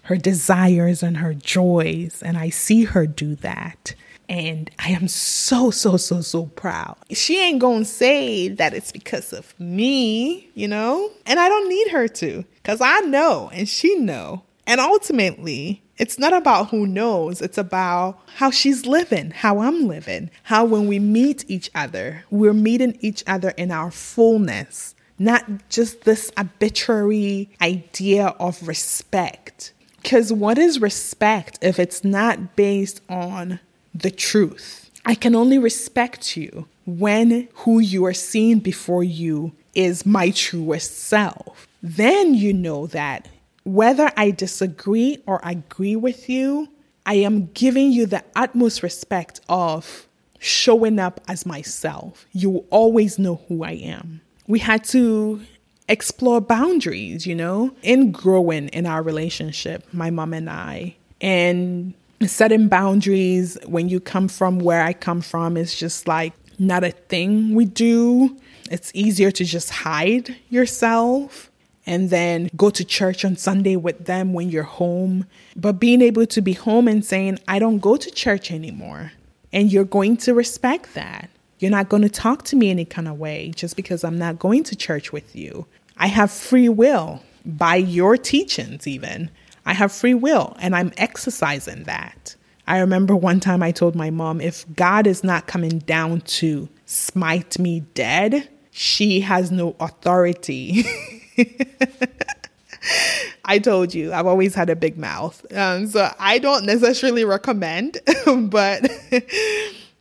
her 0.06 0.16
desires 0.16 1.02
and 1.02 1.16
her 1.16 1.34
joys. 1.34 2.22
And 2.22 2.38
I 2.38 2.48
see 2.48 2.84
her 2.84 3.08
do 3.08 3.34
that. 3.36 3.94
And 4.28 4.70
I 4.78 4.90
am 4.90 5.08
so, 5.08 5.72
so, 5.72 5.96
so, 5.96 6.20
so 6.20 6.46
proud. 6.46 6.96
She 7.10 7.40
ain't 7.40 7.60
gonna 7.60 7.84
say 7.84 8.48
that 8.48 8.72
it's 8.72 8.92
because 8.92 9.32
of 9.32 9.58
me, 9.58 10.48
you 10.54 10.68
know? 10.68 11.10
And 11.26 11.40
I 11.40 11.48
don't 11.48 11.68
need 11.68 11.88
her 11.88 12.06
to, 12.08 12.44
because 12.54 12.80
I 12.80 13.00
know 13.00 13.50
and 13.52 13.68
she 13.68 13.96
know. 13.96 14.44
And 14.66 14.80
ultimately, 14.80 15.82
it's 15.98 16.18
not 16.18 16.32
about 16.32 16.68
who 16.70 16.86
knows, 16.86 17.40
it's 17.40 17.58
about 17.58 18.18
how 18.36 18.50
she's 18.50 18.86
living, 18.86 19.30
how 19.30 19.60
I'm 19.60 19.88
living, 19.88 20.30
how 20.44 20.64
when 20.64 20.86
we 20.88 20.98
meet 20.98 21.44
each 21.48 21.70
other, 21.74 22.24
we're 22.30 22.52
meeting 22.52 22.98
each 23.00 23.24
other 23.26 23.50
in 23.50 23.70
our 23.70 23.90
fullness, 23.90 24.94
not 25.18 25.44
just 25.70 26.02
this 26.02 26.30
arbitrary 26.36 27.48
idea 27.62 28.28
of 28.38 28.66
respect. 28.66 29.72
Because 30.02 30.32
what 30.32 30.58
is 30.58 30.80
respect 30.80 31.58
if 31.62 31.78
it's 31.78 32.04
not 32.04 32.56
based 32.56 33.00
on 33.08 33.58
the 33.94 34.10
truth? 34.10 34.90
I 35.04 35.14
can 35.14 35.34
only 35.34 35.58
respect 35.58 36.36
you 36.36 36.68
when 36.84 37.48
who 37.54 37.78
you 37.80 38.04
are 38.04 38.14
seeing 38.14 38.58
before 38.58 39.02
you 39.04 39.52
is 39.74 40.04
my 40.04 40.30
truest 40.30 40.98
self. 40.98 41.66
Then 41.82 42.34
you 42.34 42.52
know 42.52 42.86
that 42.88 43.28
whether 43.66 44.12
I 44.16 44.30
disagree 44.30 45.18
or 45.26 45.40
agree 45.42 45.96
with 45.96 46.28
you, 46.28 46.68
I 47.04 47.14
am 47.14 47.46
giving 47.46 47.90
you 47.90 48.06
the 48.06 48.22
utmost 48.36 48.80
respect 48.80 49.40
of 49.48 50.06
showing 50.38 51.00
up 51.00 51.20
as 51.26 51.44
myself. 51.44 52.26
You 52.30 52.64
always 52.70 53.18
know 53.18 53.42
who 53.48 53.64
I 53.64 53.72
am. 53.72 54.20
We 54.46 54.60
had 54.60 54.84
to 54.84 55.40
explore 55.88 56.40
boundaries, 56.40 57.26
you 57.26 57.34
know, 57.34 57.74
in 57.82 58.12
growing 58.12 58.68
in 58.68 58.86
our 58.86 59.02
relationship, 59.02 59.84
my 59.92 60.10
mom 60.10 60.32
and 60.32 60.48
I. 60.48 60.94
And 61.20 61.92
setting 62.24 62.68
boundaries 62.68 63.58
when 63.66 63.88
you 63.88 63.98
come 63.98 64.28
from 64.28 64.60
where 64.60 64.82
I 64.82 64.92
come 64.92 65.20
from 65.20 65.56
is 65.56 65.74
just 65.74 66.06
like 66.06 66.34
not 66.60 66.84
a 66.84 66.92
thing 66.92 67.56
we 67.56 67.64
do. 67.64 68.36
It's 68.70 68.92
easier 68.94 69.32
to 69.32 69.44
just 69.44 69.70
hide 69.70 70.36
yourself 70.50 71.50
and 71.86 72.10
then 72.10 72.50
go 72.56 72.68
to 72.70 72.84
church 72.84 73.24
on 73.24 73.36
Sunday 73.36 73.76
with 73.76 74.06
them 74.06 74.32
when 74.32 74.50
you're 74.50 74.64
home. 74.64 75.26
But 75.54 75.74
being 75.74 76.02
able 76.02 76.26
to 76.26 76.42
be 76.42 76.52
home 76.52 76.88
and 76.88 77.04
saying, 77.04 77.38
I 77.46 77.58
don't 77.58 77.78
go 77.78 77.96
to 77.96 78.10
church 78.10 78.50
anymore. 78.50 79.12
And 79.52 79.72
you're 79.72 79.84
going 79.84 80.16
to 80.18 80.34
respect 80.34 80.94
that. 80.94 81.30
You're 81.58 81.70
not 81.70 81.88
going 81.88 82.02
to 82.02 82.08
talk 82.08 82.42
to 82.44 82.56
me 82.56 82.70
any 82.70 82.84
kind 82.84 83.08
of 83.08 83.18
way 83.18 83.52
just 83.54 83.76
because 83.76 84.04
I'm 84.04 84.18
not 84.18 84.38
going 84.38 84.64
to 84.64 84.76
church 84.76 85.12
with 85.12 85.34
you. 85.34 85.66
I 85.96 86.08
have 86.08 86.30
free 86.30 86.68
will 86.68 87.22
by 87.44 87.76
your 87.76 88.16
teachings, 88.16 88.86
even. 88.86 89.30
I 89.64 89.72
have 89.72 89.92
free 89.92 90.14
will 90.14 90.56
and 90.60 90.76
I'm 90.76 90.92
exercising 90.96 91.84
that. 91.84 92.36
I 92.66 92.78
remember 92.80 93.14
one 93.14 93.40
time 93.40 93.62
I 93.62 93.70
told 93.70 93.94
my 93.94 94.10
mom, 94.10 94.40
if 94.40 94.66
God 94.74 95.06
is 95.06 95.22
not 95.22 95.46
coming 95.46 95.78
down 95.78 96.20
to 96.22 96.68
smite 96.84 97.58
me 97.58 97.80
dead, 97.94 98.48
she 98.72 99.20
has 99.20 99.50
no 99.50 99.76
authority 99.80 100.84
I 103.44 103.58
told 103.58 103.94
you, 103.94 104.12
I've 104.12 104.26
always 104.26 104.54
had 104.54 104.70
a 104.70 104.76
big 104.76 104.98
mouth. 104.98 105.44
Um, 105.52 105.86
so 105.86 106.12
I 106.18 106.38
don't 106.38 106.66
necessarily 106.66 107.24
recommend, 107.24 107.98
but 108.26 108.88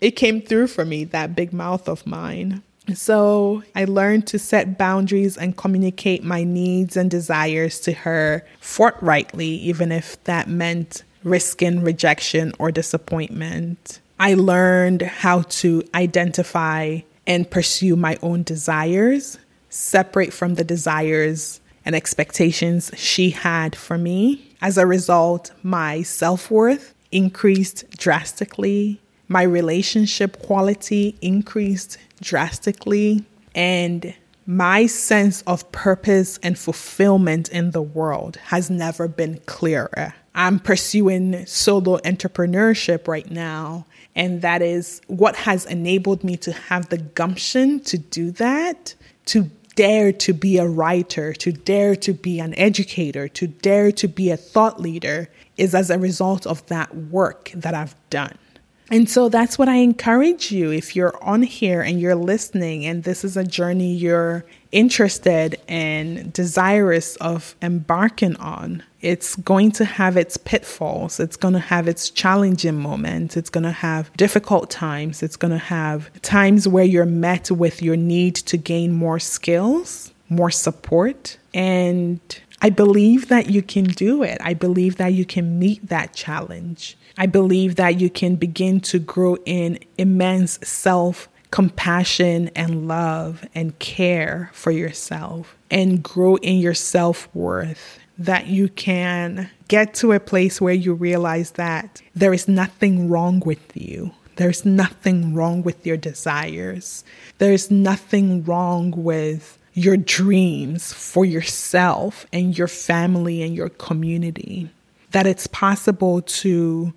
it 0.01 0.11
came 0.11 0.41
through 0.41 0.67
for 0.67 0.85
me, 0.85 1.03
that 1.05 1.35
big 1.35 1.53
mouth 1.53 1.87
of 1.87 2.05
mine. 2.05 2.63
So 2.93 3.63
I 3.75 3.85
learned 3.85 4.27
to 4.27 4.39
set 4.39 4.77
boundaries 4.77 5.37
and 5.37 5.57
communicate 5.57 6.23
my 6.23 6.43
needs 6.43 6.95
and 6.95 7.09
desires 7.09 7.79
to 7.81 7.93
her 7.93 8.45
forthrightly, 8.59 9.47
even 9.47 9.91
if 9.91 10.23
that 10.25 10.47
meant 10.47 11.03
risking 11.23 11.81
rejection 11.81 12.53
or 12.59 12.71
disappointment. 12.71 13.99
I 14.19 14.35
learned 14.35 15.01
how 15.01 15.41
to 15.41 15.83
identify 15.95 16.99
and 17.27 17.49
pursue 17.49 17.95
my 17.95 18.17
own 18.21 18.43
desires 18.43 19.39
separate 19.69 20.33
from 20.33 20.55
the 20.55 20.63
desires 20.63 21.59
and 21.85 21.95
expectations 21.95 22.91
she 22.95 23.29
had 23.29 23.75
for 23.75 23.97
me. 23.97 24.55
As 24.61 24.77
a 24.77 24.87
result, 24.87 25.51
my 25.63 26.01
self 26.01 26.49
worth 26.49 26.93
increased 27.11 27.89
drastically, 27.97 28.99
my 29.27 29.43
relationship 29.43 30.41
quality 30.41 31.15
increased 31.21 31.97
drastically, 32.21 33.23
and 33.53 34.13
my 34.47 34.85
sense 34.85 35.41
of 35.43 35.71
purpose 35.71 36.39
and 36.43 36.57
fulfillment 36.57 37.49
in 37.49 37.71
the 37.71 37.81
world 37.81 38.35
has 38.37 38.69
never 38.69 39.07
been 39.07 39.39
clearer. 39.45 40.13
I'm 40.35 40.59
pursuing 40.59 41.45
solo 41.45 41.97
entrepreneurship 41.99 43.07
right 43.07 43.29
now, 43.31 43.85
and 44.15 44.41
that 44.41 44.61
is 44.61 45.01
what 45.07 45.35
has 45.37 45.65
enabled 45.65 46.23
me 46.23 46.37
to 46.37 46.51
have 46.51 46.89
the 46.89 46.97
gumption 46.97 47.79
to 47.81 47.97
do 47.97 48.31
that, 48.31 48.93
to 49.25 49.49
dare 49.75 50.11
to 50.11 50.33
be 50.33 50.57
a 50.57 50.67
writer, 50.67 51.33
to 51.33 51.51
dare 51.51 51.95
to 51.97 52.13
be 52.13 52.39
an 52.39 52.57
educator, 52.57 53.27
to 53.27 53.47
dare 53.47 53.91
to 53.91 54.07
be 54.07 54.31
a 54.31 54.37
thought 54.37 54.79
leader 54.79 55.29
is 55.57 55.75
as 55.75 55.89
a 55.89 55.99
result 55.99 56.47
of 56.47 56.65
that 56.67 56.95
work 56.95 57.51
that 57.55 57.73
I've 57.73 57.95
done. 58.09 58.37
And 58.91 59.09
so 59.09 59.29
that's 59.29 59.57
what 59.57 59.67
I 59.67 59.77
encourage 59.77 60.51
you 60.51 60.71
if 60.71 60.95
you're 60.95 61.21
on 61.23 61.41
here 61.41 61.81
and 61.81 61.99
you're 61.99 62.15
listening 62.15 62.85
and 62.85 63.03
this 63.03 63.23
is 63.23 63.35
a 63.35 63.43
journey 63.43 63.93
you're 63.95 64.45
interested 64.71 65.59
and 65.67 66.31
desirous 66.33 67.15
of 67.15 67.55
embarking 67.61 68.35
on. 68.35 68.83
It's 69.01 69.35
going 69.37 69.71
to 69.73 69.85
have 69.85 70.17
its 70.17 70.37
pitfalls. 70.37 71.19
It's 71.19 71.37
going 71.37 71.53
to 71.53 71.59
have 71.59 71.87
its 71.87 72.09
challenging 72.09 72.75
moments. 72.75 73.37
It's 73.37 73.49
going 73.49 73.63
to 73.63 73.71
have 73.71 74.15
difficult 74.17 74.69
times. 74.69 75.23
It's 75.23 75.35
going 75.35 75.51
to 75.51 75.57
have 75.57 76.11
times 76.21 76.67
where 76.67 76.83
you're 76.83 77.05
met 77.05 77.49
with 77.49 77.81
your 77.81 77.95
need 77.95 78.35
to 78.35 78.57
gain 78.57 78.91
more 78.91 79.19
skills, 79.19 80.11
more 80.29 80.51
support. 80.51 81.37
And 81.53 82.19
I 82.61 82.69
believe 82.69 83.29
that 83.29 83.49
you 83.49 83.61
can 83.61 83.85
do 83.85 84.23
it. 84.23 84.39
I 84.41 84.53
believe 84.53 84.97
that 84.97 85.13
you 85.13 85.25
can 85.25 85.57
meet 85.57 85.87
that 85.87 86.13
challenge. 86.13 86.97
I 87.17 87.27
believe 87.27 87.75
that 87.75 87.99
you 87.99 88.09
can 88.09 88.35
begin 88.35 88.81
to 88.81 88.99
grow 88.99 89.37
in 89.45 89.79
immense 89.97 90.59
self 90.63 91.29
compassion 91.51 92.49
and 92.55 92.85
love 92.85 93.45
and 93.55 93.79
care 93.79 94.49
for 94.51 94.71
yourself 94.71 95.55
and 95.71 96.03
grow 96.03 96.35
in 96.37 96.57
your 96.57 96.73
self 96.73 97.33
worth. 97.33 97.99
That 98.17 98.47
you 98.47 98.69
can 98.69 99.49
get 99.67 99.93
to 99.95 100.13
a 100.13 100.19
place 100.19 100.59
where 100.59 100.73
you 100.73 100.93
realize 100.93 101.51
that 101.51 102.01
there 102.13 102.33
is 102.33 102.47
nothing 102.47 103.09
wrong 103.09 103.41
with 103.41 103.75
you. 103.75 104.11
There's 104.37 104.65
nothing 104.65 105.33
wrong 105.33 105.63
with 105.63 105.85
your 105.85 105.97
desires. 105.97 107.03
There's 107.37 107.71
nothing 107.71 108.43
wrong 108.43 108.91
with 108.91 109.57
your 109.73 109.97
dreams 109.97 110.93
for 110.93 111.25
yourself 111.25 112.25
and 112.33 112.57
your 112.57 112.67
family 112.67 113.41
and 113.43 113.55
your 113.55 113.69
community. 113.69 114.69
That 115.11 115.27
it's 115.27 115.47
possible 115.47 116.21
to 116.21 116.93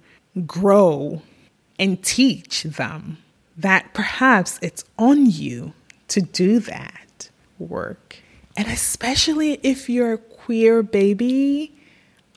grow 0.47 1.23
and 1.79 2.03
teach 2.03 2.63
them 2.65 3.19
that 3.57 3.93
perhaps 3.95 4.59
it's 4.63 4.85
on 4.99 5.27
you 5.27 5.73
to 6.09 6.21
do 6.21 6.61
that 6.61 7.31
work. 7.59 8.17
And 8.57 8.69
especially 8.69 9.61
if 9.63 9.89
you're 9.89 10.15
a 10.15 10.19
queer 10.19 10.83
baby, 10.83 11.73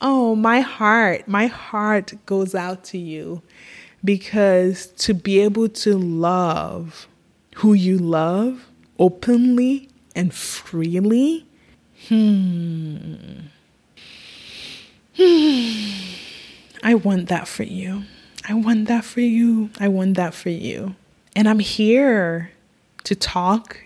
oh, 0.00 0.34
my 0.34 0.60
heart, 0.60 1.26
my 1.28 1.46
heart 1.46 2.14
goes 2.26 2.54
out 2.54 2.84
to 2.84 2.98
you 2.98 3.42
because 4.04 4.86
to 4.98 5.14
be 5.14 5.40
able 5.40 5.68
to 5.68 5.96
love 5.96 7.06
who 7.56 7.72
you 7.72 7.98
love 7.98 8.68
openly 8.98 9.88
and 10.14 10.34
freely, 10.34 11.46
hmm. 12.08 13.40
I 16.82 16.94
want 16.94 17.28
that 17.28 17.46
for 17.46 17.62
you. 17.62 18.04
I 18.48 18.54
want 18.54 18.88
that 18.88 19.04
for 19.04 19.20
you. 19.20 19.70
I 19.78 19.88
want 19.88 20.16
that 20.16 20.34
for 20.34 20.50
you. 20.50 20.96
And 21.36 21.48
I'm 21.48 21.60
here 21.60 22.50
to 23.04 23.14
talk 23.14 23.78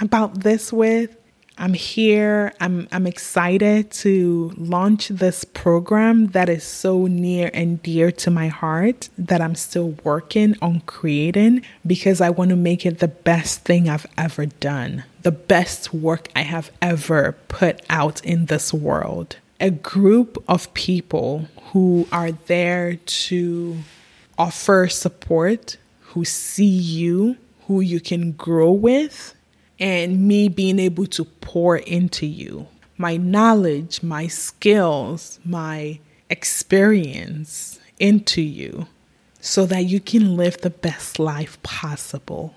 about 0.00 0.40
this 0.40 0.72
with. 0.72 1.16
I'm 1.58 1.74
here. 1.74 2.54
I'm 2.60 2.88
I'm 2.92 3.06
excited 3.06 3.90
to 3.92 4.52
launch 4.56 5.08
this 5.08 5.44
program 5.44 6.28
that 6.28 6.48
is 6.48 6.64
so 6.64 7.06
near 7.06 7.50
and 7.52 7.82
dear 7.82 8.10
to 8.12 8.30
my 8.30 8.48
heart 8.48 9.10
that 9.18 9.40
I'm 9.40 9.54
still 9.54 9.94
working 10.02 10.56
on 10.62 10.80
creating 10.80 11.62
because 11.86 12.20
I 12.20 12.30
want 12.30 12.50
to 12.50 12.56
make 12.56 12.86
it 12.86 12.98
the 12.98 13.08
best 13.08 13.62
thing 13.64 13.88
I've 13.88 14.06
ever 14.16 14.46
done. 14.46 15.04
The 15.22 15.30
best 15.30 15.92
work 15.92 16.28
I 16.34 16.42
have 16.42 16.70
ever 16.80 17.36
put 17.48 17.82
out 17.88 18.24
in 18.24 18.46
this 18.46 18.72
world. 18.72 19.36
A 19.62 19.70
group 19.70 20.42
of 20.48 20.74
people 20.74 21.46
who 21.70 22.06
are 22.12 22.32
there 22.32 22.96
to 22.96 23.78
offer 24.36 24.88
support, 24.88 25.76
who 26.00 26.24
see 26.24 26.64
you, 26.66 27.36
who 27.68 27.80
you 27.80 28.00
can 28.00 28.32
grow 28.32 28.72
with 28.72 29.34
and 29.78 30.26
me 30.26 30.48
being 30.48 30.78
able 30.78 31.06
to 31.06 31.24
pour 31.24 31.76
into 31.76 32.26
you 32.26 32.66
my 32.98 33.16
knowledge, 33.16 34.02
my 34.02 34.26
skills, 34.26 35.38
my 35.44 35.98
experience 36.28 37.78
into 37.98 38.42
you 38.42 38.86
so 39.40 39.66
that 39.66 39.84
you 39.84 40.00
can 40.00 40.36
live 40.36 40.56
the 40.58 40.70
best 40.70 41.18
life 41.18 41.60
possible. 41.62 42.54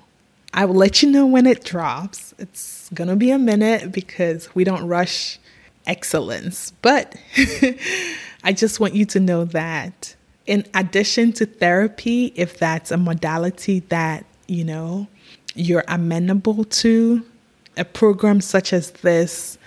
I 0.54 0.66
will 0.66 0.76
let 0.76 1.02
you 1.04 1.12
know 1.12 1.26
when 1.26 1.46
it 1.46 1.64
drops. 1.64 2.34
It's 2.38 2.90
going 2.94 3.10
to 3.10 3.16
be 3.16 3.32
a 3.32 3.40
minute 3.40 3.92
because 3.92 4.54
we 4.56 4.64
don't 4.64 4.88
rush 4.88 5.40
excellence. 5.88 6.72
But 6.82 7.16
I 8.44 8.54
just 8.54 8.80
want 8.80 8.94
you 8.94 9.06
to 9.06 9.20
know 9.20 9.46
that 9.46 10.16
in 10.46 10.66
addition 10.74 11.34
to 11.34 11.46
therapy, 11.46 12.32
if 12.36 12.58
that's 12.60 12.92
a 12.92 12.98
modality 12.98 13.80
that, 13.90 14.26
you 14.48 14.64
know, 14.64 15.08
you're 15.56 15.84
amenable 15.88 16.66
to, 16.66 17.26
a 17.78 17.86
program 17.86 18.42
such 18.42 18.72
as 18.74 18.92
this 18.92 19.58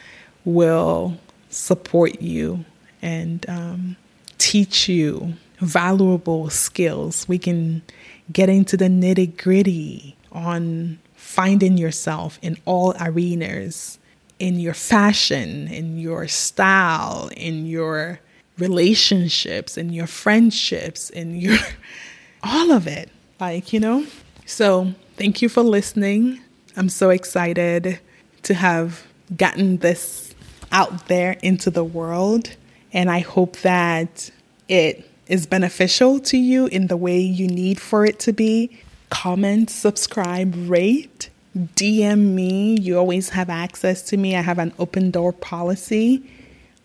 will 0.45 1.19
support 1.51 2.23
you 2.23 2.65
and 3.03 3.45
um, 3.49 3.97
teach 4.39 4.89
you 4.89 5.35
valuable 5.59 6.49
skills. 6.51 7.29
We 7.29 7.39
can 7.39 7.83
get 8.33 8.49
into 8.49 8.77
the 8.77 8.87
nitty 8.87 9.43
gritty 9.43 10.17
on 10.31 10.99
finding 11.17 11.77
yourself 11.77 12.39
in 12.43 12.57
all 12.65 12.95
arenas 13.01 13.99
in 14.39 14.59
your 14.61 14.75
fashion, 14.75 15.69
in 15.69 15.99
your 15.99 16.29
style, 16.29 17.31
in 17.37 17.67
your 17.67 18.21
relationships, 18.59 19.77
in 19.77 19.93
your 19.93 20.07
friendships, 20.07 21.11
in 21.11 21.35
your 21.35 21.59
all 22.43 22.73
of 22.73 22.87
it. 22.87 23.11
Like, 23.41 23.73
you 23.73 23.81
know? 23.81 24.07
So, 24.47 24.95
Thank 25.19 25.43
you 25.43 25.49
for 25.49 25.65
listening. 25.65 26.39
I'm 26.77 26.89
so 26.89 27.11
excited 27.11 27.99
to 28.45 28.55
have 28.55 29.05
gotten 29.37 29.79
this 29.79 30.33
out 30.71 31.09
there 31.09 31.33
into 31.43 31.73
the 31.73 31.83
world. 31.83 32.55
And 32.93 33.11
I 33.11 33.19
hope 33.19 33.57
that 33.63 34.31
it 34.69 35.11
is 35.27 35.45
beneficial 35.47 36.21
to 36.21 36.39
you 36.39 36.67
in 36.67 36.87
the 36.87 36.97
way 36.97 37.19
you 37.19 37.49
need 37.49 37.81
for 37.81 38.05
it 38.05 38.21
to 38.21 38.33
be. 38.33 38.79
Comment, 39.11 39.69
subscribe, 39.69 40.55
rate, 40.71 41.18
DM 41.57 42.35
me. 42.35 42.79
You 42.79 42.99
always 42.99 43.31
have 43.31 43.51
access 43.51 44.03
to 44.03 44.17
me. 44.17 44.37
I 44.37 44.43
have 44.43 44.59
an 44.59 44.73
open 44.79 45.11
door 45.11 45.33
policy. 45.33 46.23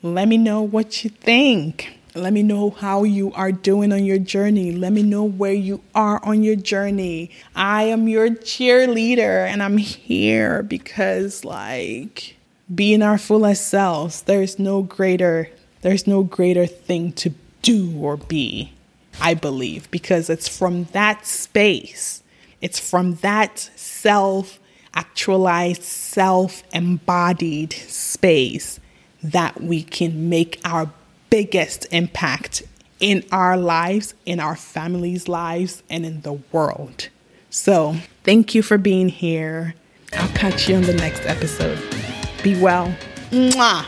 Let 0.02 0.28
me 0.28 0.38
know 0.38 0.62
what 0.62 1.04
you 1.04 1.10
think. 1.10 1.98
Let 2.16 2.32
me 2.34 2.44
know 2.44 2.70
how 2.70 3.04
you 3.04 3.34
are 3.34 3.52
doing 3.52 3.92
on 3.92 4.06
your 4.06 4.20
journey. 4.20 4.72
Let 4.72 4.94
me 4.94 5.02
know 5.02 5.24
where 5.24 5.54
you 5.54 5.82
are 5.96 6.24
on 6.24 6.44
your 6.44 6.56
journey. 6.56 7.32
I 7.56 7.84
am 7.84 8.08
your 8.08 8.30
cheerleader 8.30 9.48
and 9.48 9.64
I'm 9.64 9.78
here 9.78 10.62
because, 10.62 11.44
like, 11.44 12.38
being 12.74 13.02
our 13.02 13.18
fullest 13.18 13.68
selves, 13.68 14.22
there's 14.24 14.60
no 14.60 14.84
greater, 14.84 15.50
there's 15.82 16.06
no 16.06 16.24
greater 16.24 16.68
thing 16.68 17.14
to 17.14 17.34
do 17.64 17.98
or 17.98 18.18
be, 18.18 18.74
I 19.20 19.34
believe, 19.34 19.90
because 19.90 20.30
it's 20.30 20.48
from 20.48 20.84
that 20.92 21.26
space, 21.26 22.22
it's 22.62 22.80
from 22.80 23.16
that 23.16 23.72
self 24.04 24.60
actualized, 24.94 25.82
self 25.82 26.62
embodied 26.74 27.72
space 27.72 28.80
that 29.24 29.62
we 29.62 29.82
can 29.82 30.30
make 30.30 30.60
our 30.66 30.92
biggest 31.30 31.88
impact 31.92 32.64
in 33.00 33.24
our 33.32 33.56
lives, 33.58 34.14
in 34.26 34.42
our 34.42 34.58
families' 34.58 35.30
lives, 35.30 35.84
and 35.90 36.06
in 36.06 36.22
the 36.22 36.34
world. 36.52 37.08
So, 37.50 37.96
thank 38.24 38.54
you 38.54 38.62
for 38.62 38.78
being 38.78 39.08
here. 39.08 39.74
I'll 40.14 40.28
catch 40.30 40.68
you 40.68 40.76
on 40.76 40.84
the 40.84 40.94
next 40.94 41.26
episode. 41.26 41.80
Be 42.44 42.60
well. 42.60 42.94
Mwah. 43.32 43.86